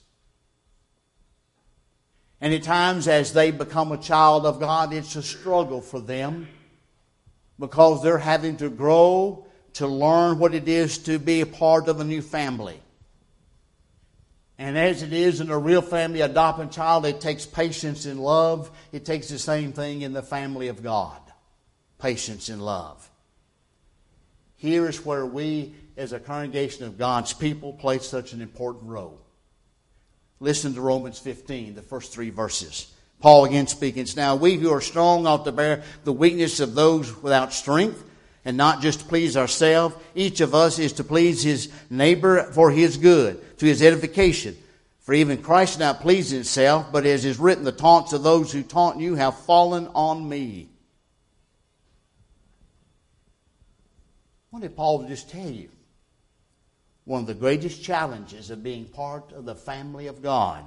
And 2.40 2.55
at 2.55 2.62
times, 2.62 3.09
as 3.09 3.33
they 3.33 3.51
become 3.51 3.90
a 3.90 3.98
child 3.98 4.46
of 4.46 4.61
God, 4.61 4.92
it's 4.92 5.16
a 5.16 5.22
struggle 5.22 5.81
for 5.81 6.01
them 6.01 6.48
because 7.59 8.03
they're 8.03 8.18
having 8.18 8.57
to 8.59 8.68
grow 8.68 9.46
to 9.74 9.87
learn 9.87 10.38
what 10.38 10.55
it 10.55 10.68
is 10.68 10.98
to 10.98 11.18
be 11.18 11.40
a 11.40 11.46
part 11.46 11.88
of 11.88 12.01
a 12.01 12.05
new 12.05 12.22
family. 12.22 12.81
And 14.57 14.77
as 14.77 15.03
it 15.03 15.12
is 15.12 15.40
in 15.40 15.51
a 15.51 15.59
real 15.59 15.83
family, 15.83 16.20
adopting 16.20 16.70
child, 16.70 17.07
it 17.07 17.20
takes 17.20 17.46
patience 17.46 18.07
and 18.07 18.20
love. 18.20 18.70
It 18.90 19.05
takes 19.05 19.29
the 19.29 19.38
same 19.38 19.72
thing 19.72 20.03
in 20.03 20.12
the 20.12 20.22
family 20.22 20.68
of 20.68 20.83
God 20.83 21.20
patience 21.98 22.48
and 22.48 22.64
love. 22.64 23.08
Here 24.59 24.88
is 24.88 25.05
where 25.05 25.25
we, 25.25 25.75
as 25.97 26.12
a 26.12 26.21
congregation 26.21 26.85
of 26.85 26.99
God's 26.99 27.33
people, 27.33 27.73
play 27.73 27.99
such 27.99 28.33
an 28.33 28.42
important 28.42 28.90
role. 28.90 29.21
Listen 30.40 30.75
to 30.75 30.81
Romans 30.81 31.18
15, 31.18 31.75
the 31.75 31.83
first 31.83 32.12
three 32.12 32.31
verses. 32.31 32.92
Paul 33.21 33.47
again 33.47 33.66
speaking. 33.66 34.07
Now 34.16 34.37
we 34.37 34.57
who 34.57 34.73
are 34.73 34.81
strong 34.81 35.27
ought 35.27 35.44
to 35.44 35.53
bear 35.53 35.83
the 36.05 36.12
weakness 36.12 36.61
of 36.61 36.75
those 36.75 37.21
without 37.23 37.53
strength 37.53 38.05
and 38.44 38.57
not 38.57 38.81
just 38.81 39.01
to 39.01 39.07
please 39.07 39.37
ourselves. 39.37 39.97
Each 40.14 40.40
of 40.40 40.55
us 40.55 40.79
is 40.79 40.92
to 40.94 41.05
please 41.05 41.42
his 41.42 41.71
neighbor 41.90 42.44
for 42.53 42.71
his 42.71 42.97
good, 42.97 43.59
to 43.59 43.66
his 43.66 43.83
edification. 43.83 44.57
For 45.01 45.14
even 45.14 45.42
Christ 45.42 45.79
not 45.79 46.01
pleased 46.01 46.33
himself, 46.33 46.92
but 46.92 47.07
as 47.07 47.25
is 47.25 47.38
written, 47.38 47.64
the 47.64 47.73
taunts 47.73 48.12
of 48.12 48.23
those 48.23 48.53
who 48.53 48.62
taunt 48.62 49.01
you 49.01 49.14
have 49.14 49.38
fallen 49.40 49.88
on 49.94 50.29
me. 50.29 50.68
What 54.51 54.63
did 54.63 54.77
Paul 54.77 55.07
just 55.07 55.31
tell 55.31 55.51
you? 55.51 55.69
One 57.05 57.23
of 57.23 57.27
the 57.27 57.35
greatest 57.35 57.83
challenges 57.83 58.51
of 58.51 58.63
being 58.63 58.85
part 58.85 59.33
of 59.33 59.45
the 59.45 59.55
family 59.55 60.07
of 60.07 60.23
God 60.23 60.65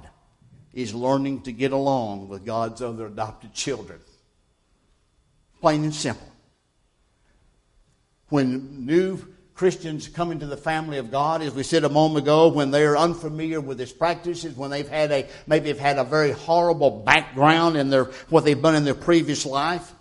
is 0.72 0.94
learning 0.94 1.42
to 1.42 1.52
get 1.52 1.72
along 1.72 2.28
with 2.28 2.44
God's 2.44 2.82
other 2.82 3.06
adopted 3.06 3.52
children. 3.52 4.00
Plain 5.60 5.84
and 5.84 5.94
simple. 5.94 6.26
When 8.28 8.86
new 8.86 9.18
Christians 9.54 10.08
come 10.08 10.32
into 10.32 10.46
the 10.46 10.56
family 10.56 10.98
of 10.98 11.10
God, 11.10 11.42
as 11.42 11.54
we 11.54 11.62
said 11.62 11.84
a 11.84 11.88
moment 11.88 12.24
ago, 12.24 12.48
when 12.48 12.70
they're 12.70 12.96
unfamiliar 12.96 13.60
with 13.60 13.78
His 13.78 13.92
practices, 13.92 14.56
when 14.56 14.70
they've 14.70 14.88
had 14.88 15.12
a 15.12 15.28
maybe 15.46 15.68
have 15.68 15.78
had 15.78 15.98
a 15.98 16.04
very 16.04 16.32
horrible 16.32 16.90
background 16.90 17.76
in 17.76 17.90
their 17.90 18.06
what 18.30 18.44
they've 18.44 18.60
done 18.60 18.74
in 18.74 18.84
their 18.84 18.94
previous 18.94 19.44
life. 19.44 19.92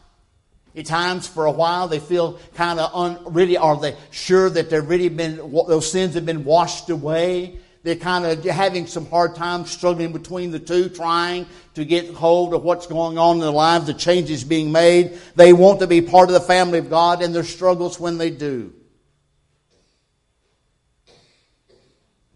At 0.75 0.86
times, 0.86 1.27
for 1.27 1.45
a 1.45 1.51
while, 1.51 1.88
they 1.88 1.99
feel 1.99 2.39
kind 2.55 2.79
of 2.79 2.91
un, 2.93 3.34
really 3.34 3.57
are 3.57 3.77
they 3.77 3.95
sure 4.10 4.49
that 4.49 4.69
they've 4.69 4.88
really 4.88 5.10
been 5.10 5.36
those 5.36 5.91
sins 5.91 6.13
have 6.15 6.25
been 6.25 6.45
washed 6.45 6.89
away. 6.89 7.57
They're 7.84 7.95
kind 7.95 8.25
of 8.25 8.43
having 8.45 8.86
some 8.86 9.07
hard 9.07 9.36
times 9.36 9.71
struggling 9.71 10.13
between 10.13 10.51
the 10.51 10.60
two, 10.60 10.88
trying 10.88 11.47
to 11.73 11.84
get 11.84 12.13
hold 12.13 12.53
of 12.53 12.63
what's 12.63 12.86
going 12.86 13.17
on 13.17 13.38
in 13.38 13.41
their 13.41 13.49
lives, 13.49 13.88
the 13.88 13.93
changes 13.93 14.43
being 14.43 14.71
made. 14.71 15.17
They 15.36 15.51
want 15.51 15.79
to 15.79 15.88
be 15.88 16.01
part 16.01 16.29
of 16.29 16.34
the 16.34 16.41
family 16.41 16.77
of 16.77 16.89
God 16.89 17.23
and 17.23 17.34
their 17.34 17.43
struggles 17.43 17.99
when 17.99 18.17
they 18.17 18.29
do. 18.29 18.71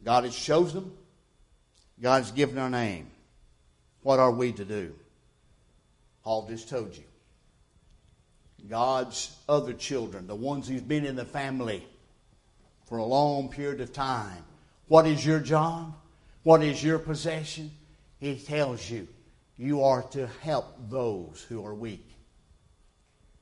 God 0.04 0.24
has 0.24 0.36
chosen 0.36 0.82
them. 0.82 0.98
God 2.02 2.24
has 2.24 2.32
given 2.32 2.58
our 2.58 2.70
name. 2.70 3.08
What 4.02 4.20
are 4.20 4.32
we 4.32 4.52
to 4.54 4.66
do? 4.66 4.94
Paul 6.24 6.48
just 6.48 6.70
told 6.70 6.96
you. 6.96 7.04
God's 8.70 9.36
other 9.48 9.74
children, 9.74 10.28
the 10.28 10.36
ones 10.36 10.68
who's 10.68 10.82
been 10.82 11.06
in 11.06 11.16
the 11.16 11.26
family 11.26 11.86
for 12.86 12.98
a 12.98 13.06
long 13.06 13.50
period 13.50 13.82
of 13.82 13.94
time. 13.94 14.44
What 14.88 15.08
is 15.08 15.26
your 15.26 15.40
job? 15.40 15.96
What 16.44 16.64
is 16.64 16.84
your 16.84 17.00
possession? 17.00 17.72
He 18.20 18.38
tells 18.38 18.90
you 18.90 19.08
you 19.58 19.84
are 19.84 20.04
to 20.12 20.28
help 20.42 20.90
those 20.90 21.46
who 21.48 21.66
are 21.66 21.74
weak. 21.74 22.06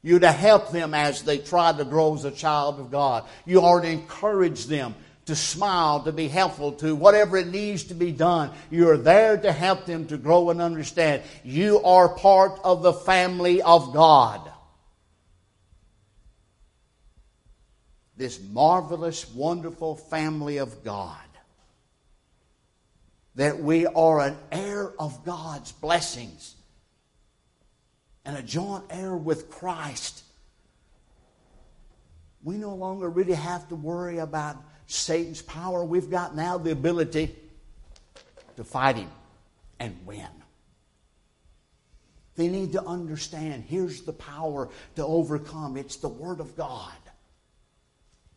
You're 0.02 0.20
to 0.20 0.32
help 0.32 0.72
them 0.72 0.94
as 0.94 1.24
they 1.24 1.38
try 1.38 1.72
to 1.72 1.86
grow 1.86 2.14
as 2.16 2.26
a 2.26 2.32
child 2.32 2.80
of 2.80 2.92
God. 2.92 3.26
You 3.46 3.62
are 3.62 3.80
to 3.80 3.88
encourage 3.88 4.66
them 4.66 4.96
to 5.26 5.36
smile, 5.36 6.04
to 6.04 6.12
be 6.12 6.28
helpful 6.28 6.74
to 6.74 6.96
whatever 6.96 7.38
it 7.38 7.48
needs 7.48 7.86
to 7.86 7.94
be 7.94 8.12
done. 8.12 8.52
You're 8.70 8.98
there 8.98 9.38
to 9.38 9.52
help 9.54 9.86
them 9.86 10.06
to 10.08 10.18
grow 10.18 10.50
and 10.50 10.62
understand. 10.62 11.24
You 11.44 11.82
are 11.84 12.10
part 12.10 12.60
of 12.64 12.84
the 12.84 12.94
family 12.94 13.62
of 13.62 13.94
God. 13.94 14.52
This 18.24 18.40
marvelous, 18.54 19.30
wonderful 19.34 19.98
family 19.98 20.56
of 20.56 20.82
God. 20.82 21.18
That 23.36 23.60
we 23.60 23.86
are 23.86 24.22
an 24.22 24.38
heir 24.50 24.94
of 24.98 25.26
God's 25.26 25.74
blessings 25.74 26.56
and 28.24 28.38
a 28.38 28.42
joint 28.42 28.86
heir 28.90 29.14
with 29.14 29.50
Christ. 29.50 30.24
We 32.46 32.56
no 32.56 32.74
longer 32.74 33.10
really 33.10 33.34
have 33.34 33.68
to 33.68 33.76
worry 33.76 34.20
about 34.20 34.56
Satan's 34.88 35.42
power, 35.42 35.84
we've 35.84 36.10
got 36.10 36.34
now 36.34 36.58
the 36.58 36.72
ability 36.72 37.36
to 38.56 38.64
fight 38.64 38.96
him 38.96 39.12
and 39.82 39.98
win. 40.06 40.30
They 42.38 42.48
need 42.48 42.72
to 42.72 42.84
understand 42.86 43.66
here's 43.68 44.04
the 44.04 44.14
power 44.14 44.70
to 44.96 45.06
overcome 45.06 45.76
it's 45.76 45.98
the 45.98 46.08
Word 46.08 46.40
of 46.40 46.56
God. 46.56 46.94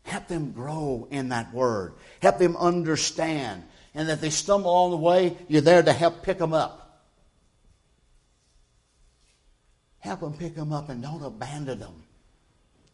Help 0.06 0.28
them 0.28 0.52
grow 0.52 1.08
in 1.10 1.30
that 1.30 1.52
Word, 1.52 1.94
help 2.22 2.38
them 2.38 2.56
understand. 2.56 3.64
And 3.92 4.08
if 4.08 4.20
they 4.20 4.30
stumble 4.30 4.70
along 4.70 4.90
the 4.92 4.96
way, 4.98 5.36
you're 5.48 5.62
there 5.62 5.82
to 5.82 5.92
help 5.92 6.22
pick 6.22 6.38
them 6.38 6.52
up. 6.52 7.02
Help 9.98 10.20
them 10.20 10.34
pick 10.34 10.54
them 10.54 10.72
up 10.72 10.90
and 10.90 11.02
don't 11.02 11.22
abandon 11.22 11.80
them. 11.80 12.04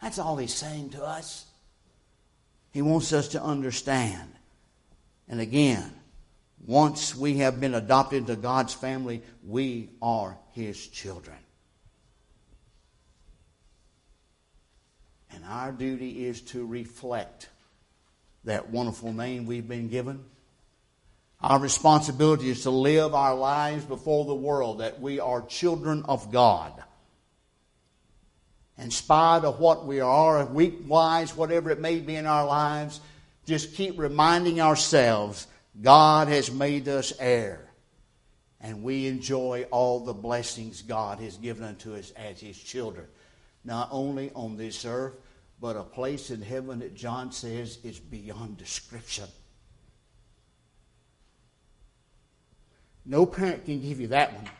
That's 0.00 0.18
all 0.18 0.38
he's 0.38 0.54
saying 0.54 0.90
to 0.90 1.04
us. 1.04 1.44
He 2.72 2.80
wants 2.80 3.12
us 3.12 3.28
to 3.28 3.42
understand. 3.42 4.32
And 5.28 5.38
again, 5.38 5.92
once 6.66 7.14
we 7.14 7.38
have 7.38 7.60
been 7.60 7.74
adopted 7.74 8.20
into 8.20 8.36
God's 8.36 8.72
family, 8.72 9.22
we 9.46 9.90
are 10.00 10.38
His 10.52 10.86
children. 10.86 11.36
And 15.34 15.44
our 15.48 15.72
duty 15.72 16.26
is 16.26 16.40
to 16.42 16.66
reflect 16.66 17.48
that 18.44 18.70
wonderful 18.70 19.12
name 19.12 19.46
we've 19.46 19.68
been 19.68 19.88
given. 19.88 20.24
Our 21.40 21.58
responsibility 21.58 22.50
is 22.50 22.62
to 22.62 22.70
live 22.70 23.14
our 23.14 23.34
lives 23.34 23.84
before 23.84 24.24
the 24.24 24.34
world 24.34 24.80
that 24.80 25.00
we 25.00 25.20
are 25.20 25.42
children 25.42 26.04
of 26.06 26.30
God 26.30 26.82
in 28.78 28.90
spite 28.90 29.44
of 29.44 29.60
what 29.60 29.86
we 29.86 30.00
are, 30.00 30.44
weak 30.46 30.80
wise, 30.86 31.36
whatever 31.36 31.70
it 31.70 31.80
may 31.80 32.00
be 32.00 32.16
in 32.16 32.26
our 32.26 32.46
lives, 32.46 33.00
just 33.46 33.74
keep 33.74 33.98
reminding 33.98 34.60
ourselves 34.60 35.46
God 35.80 36.28
has 36.28 36.50
made 36.50 36.88
us 36.88 37.12
heir. 37.18 37.60
And 38.60 38.82
we 38.82 39.06
enjoy 39.08 39.66
all 39.70 40.00
the 40.00 40.12
blessings 40.12 40.82
God 40.82 41.18
has 41.18 41.36
given 41.36 41.64
unto 41.64 41.94
us 41.94 42.12
as 42.12 42.40
His 42.40 42.58
children. 42.58 43.06
Not 43.64 43.88
only 43.90 44.30
on 44.34 44.56
this 44.56 44.84
earth, 44.84 45.14
but 45.60 45.76
a 45.76 45.82
place 45.82 46.30
in 46.30 46.42
heaven 46.42 46.80
that 46.80 46.94
John 46.94 47.30
says 47.30 47.78
is 47.84 47.98
beyond 47.98 48.58
description. 48.58 49.28
No 53.04 53.26
parent 53.26 53.64
can 53.64 53.80
give 53.80 54.00
you 54.00 54.08
that 54.08 54.32
one. 54.34 54.50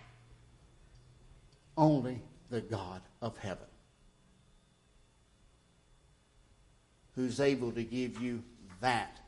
Only 1.76 2.22
the 2.50 2.60
God 2.60 3.00
of 3.20 3.36
heaven. 3.38 3.66
who's 7.14 7.40
able 7.40 7.72
to 7.72 7.82
give 7.82 8.20
you 8.20 8.42
that 8.80 9.18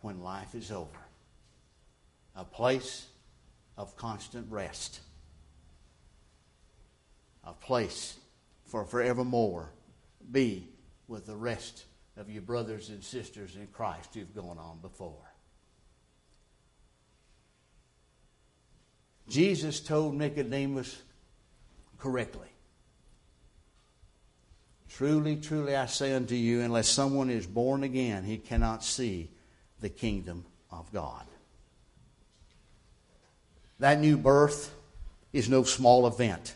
when 0.00 0.22
life 0.22 0.54
is 0.54 0.70
over. 0.70 0.88
A 2.36 2.44
place 2.44 3.06
of 3.76 3.96
constant 3.96 4.46
rest. 4.50 5.00
A 7.44 7.52
place 7.52 8.16
for 8.70 8.84
forevermore 8.84 9.72
be 10.30 10.68
with 11.08 11.26
the 11.26 11.34
rest 11.34 11.84
of 12.16 12.30
your 12.30 12.42
brothers 12.42 12.88
and 12.88 13.02
sisters 13.02 13.56
in 13.56 13.66
Christ 13.66 14.14
who've 14.14 14.34
gone 14.34 14.58
on 14.58 14.78
before. 14.80 15.32
Jesus 19.28 19.80
told 19.80 20.14
Nicodemus 20.14 21.02
correctly 21.98 22.46
Truly, 24.88 25.36
truly, 25.36 25.76
I 25.76 25.86
say 25.86 26.12
unto 26.12 26.34
you, 26.34 26.60
unless 26.60 26.88
someone 26.88 27.30
is 27.30 27.46
born 27.46 27.84
again, 27.84 28.24
he 28.24 28.38
cannot 28.38 28.84
see 28.84 29.30
the 29.80 29.88
kingdom 29.88 30.44
of 30.70 30.92
God. 30.92 31.24
That 33.78 34.00
new 34.00 34.18
birth 34.18 34.74
is 35.32 35.48
no 35.48 35.62
small 35.62 36.06
event. 36.06 36.54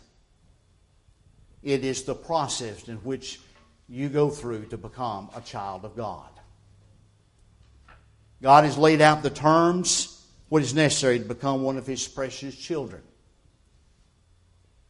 It 1.65 1.83
is 1.83 2.05
the 2.05 2.15
process 2.15 2.89
in 2.89 2.97
which 2.99 3.41
you 3.89 4.11
go 4.11 4.29
through 4.29 4.67
to 4.67 4.77
become 4.77 5.31
a 5.35 5.41
child 5.41 5.87
of 5.87 5.97
God. 5.97 6.29
God 8.43 8.65
has 8.65 8.77
laid 8.77 9.01
out 9.01 9.23
the 9.23 9.31
terms, 9.31 10.27
what 10.51 10.63
is 10.63 10.75
necessary 10.75 11.19
to 11.19 11.25
become 11.25 11.63
one 11.63 11.79
of 11.79 11.87
His 11.87 12.07
precious 12.07 12.55
children. 12.55 13.01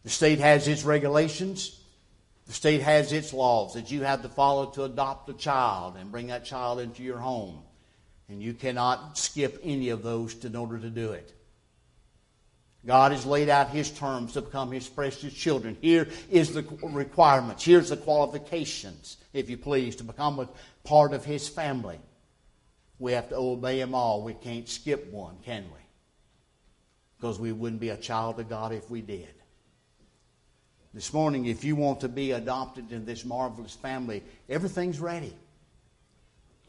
The 0.02 0.10
state 0.10 0.40
has 0.40 0.66
its 0.66 0.84
regulations. 0.84 1.80
The 2.46 2.52
state 2.52 2.82
has 2.82 3.12
its 3.12 3.32
laws 3.32 3.74
that 3.74 3.92
you 3.92 4.02
have 4.02 4.22
to 4.22 4.28
follow 4.28 4.66
to 4.72 4.82
adopt 4.82 5.30
a 5.30 5.34
child 5.34 5.94
and 5.96 6.10
bring 6.10 6.26
that 6.26 6.44
child 6.44 6.80
into 6.80 7.04
your 7.04 7.18
home. 7.18 7.62
And 8.28 8.42
you 8.42 8.52
cannot 8.52 9.16
skip 9.16 9.60
any 9.62 9.90
of 9.90 10.02
those 10.02 10.44
in 10.44 10.56
order 10.56 10.78
to 10.78 10.90
do 10.90 11.12
it. 11.12 11.32
God 12.86 13.12
has 13.12 13.24
laid 13.24 13.48
out 13.48 13.70
His 13.70 13.90
terms 13.90 14.34
to 14.34 14.42
become 14.42 14.70
His 14.70 14.88
precious 14.88 15.32
children. 15.32 15.76
Here 15.80 16.08
is 16.30 16.52
the 16.52 16.62
requirements. 16.82 17.64
Here's 17.64 17.88
the 17.88 17.96
qualifications, 17.96 19.16
if 19.32 19.48
you 19.48 19.56
please, 19.56 19.96
to 19.96 20.04
become 20.04 20.38
a 20.38 20.48
part 20.84 21.14
of 21.14 21.24
His 21.24 21.48
family. 21.48 21.98
We 22.98 23.12
have 23.12 23.28
to 23.30 23.36
obey 23.36 23.78
them 23.78 23.94
all. 23.94 24.22
We 24.22 24.34
can't 24.34 24.68
skip 24.68 25.10
one, 25.10 25.36
can 25.44 25.64
we? 25.64 25.80
Because 27.16 27.38
we 27.38 27.52
wouldn't 27.52 27.80
be 27.80 27.88
a 27.88 27.96
child 27.96 28.38
of 28.38 28.48
God 28.48 28.72
if 28.72 28.90
we 28.90 29.00
did. 29.00 29.34
This 30.92 31.12
morning, 31.12 31.46
if 31.46 31.64
you 31.64 31.74
want 31.74 32.00
to 32.00 32.08
be 32.08 32.32
adopted 32.32 32.92
in 32.92 33.04
this 33.04 33.24
marvelous 33.24 33.74
family, 33.74 34.22
everything's 34.48 35.00
ready. 35.00 35.34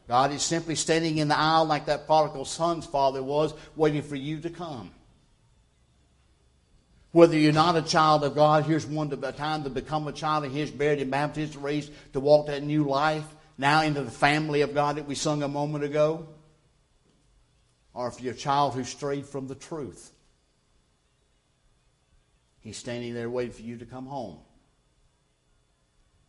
God 0.08 0.32
is 0.32 0.42
simply 0.42 0.74
standing 0.74 1.18
in 1.18 1.28
the 1.28 1.38
aisle 1.38 1.66
like 1.66 1.86
that 1.86 2.06
prodigal 2.06 2.44
son's 2.44 2.86
father 2.86 3.22
was, 3.22 3.54
waiting 3.76 4.02
for 4.02 4.16
you 4.16 4.40
to 4.40 4.50
come. 4.50 4.90
Whether 7.16 7.38
you're 7.38 7.50
not 7.50 7.76
a 7.76 7.82
child 7.82 8.24
of 8.24 8.34
God, 8.34 8.66
here's 8.66 8.84
one 8.84 9.08
to, 9.08 9.26
a 9.26 9.32
time 9.32 9.64
to 9.64 9.70
become 9.70 10.06
a 10.06 10.12
child 10.12 10.44
of 10.44 10.52
His, 10.52 10.70
buried 10.70 11.00
in 11.00 11.08
baptism, 11.08 11.62
raised 11.62 11.90
to 12.12 12.20
walk 12.20 12.48
that 12.48 12.62
new 12.62 12.84
life, 12.84 13.24
now 13.56 13.80
into 13.80 14.02
the 14.02 14.10
family 14.10 14.60
of 14.60 14.74
God 14.74 14.96
that 14.96 15.06
we 15.06 15.14
sung 15.14 15.42
a 15.42 15.48
moment 15.48 15.82
ago. 15.82 16.28
Or 17.94 18.06
if 18.08 18.20
you're 18.20 18.34
a 18.34 18.36
child 18.36 18.74
who 18.74 18.84
strayed 18.84 19.24
from 19.24 19.48
the 19.48 19.54
truth, 19.54 20.12
He's 22.60 22.76
standing 22.76 23.14
there 23.14 23.30
waiting 23.30 23.54
for 23.54 23.62
you 23.62 23.78
to 23.78 23.86
come 23.86 24.04
home. 24.04 24.40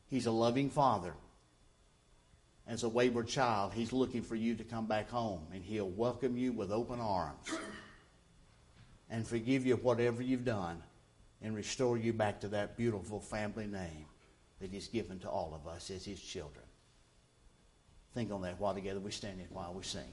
He's 0.10 0.26
a 0.26 0.32
loving 0.32 0.70
father. 0.70 1.16
As 2.66 2.84
a 2.84 2.90
wayward 2.90 3.28
child, 3.28 3.74
he's 3.74 3.92
looking 3.92 4.22
for 4.22 4.36
you 4.36 4.56
to 4.56 4.64
come 4.64 4.88
back 4.88 5.10
home, 5.10 5.48
and 5.54 5.62
he'll 5.62 5.90
welcome 5.90 6.38
you 6.38 6.54
with 6.54 6.72
open 6.72 7.02
arms 7.02 7.50
and 9.10 9.28
forgive 9.28 9.66
you 9.66 9.76
whatever 9.76 10.22
you've 10.22 10.46
done 10.46 10.82
and 11.42 11.56
restore 11.56 11.98
you 11.98 12.14
back 12.14 12.40
to 12.42 12.48
that 12.50 12.78
beautiful 12.78 13.20
family 13.20 13.68
name 13.68 14.06
that 14.60 14.72
he's 14.72 14.88
given 14.88 15.20
to 15.20 15.30
all 15.30 15.54
of 15.54 15.68
us 15.72 15.90
as 15.92 16.04
his 16.06 16.20
children. 16.20 16.66
Think 18.14 18.32
on 18.32 18.42
that 18.42 18.60
while 18.60 18.74
together 18.74 19.00
we 19.00 19.12
stand 19.12 19.40
and 19.40 19.50
while 19.52 19.74
we 19.74 19.84
sing. 19.84 20.04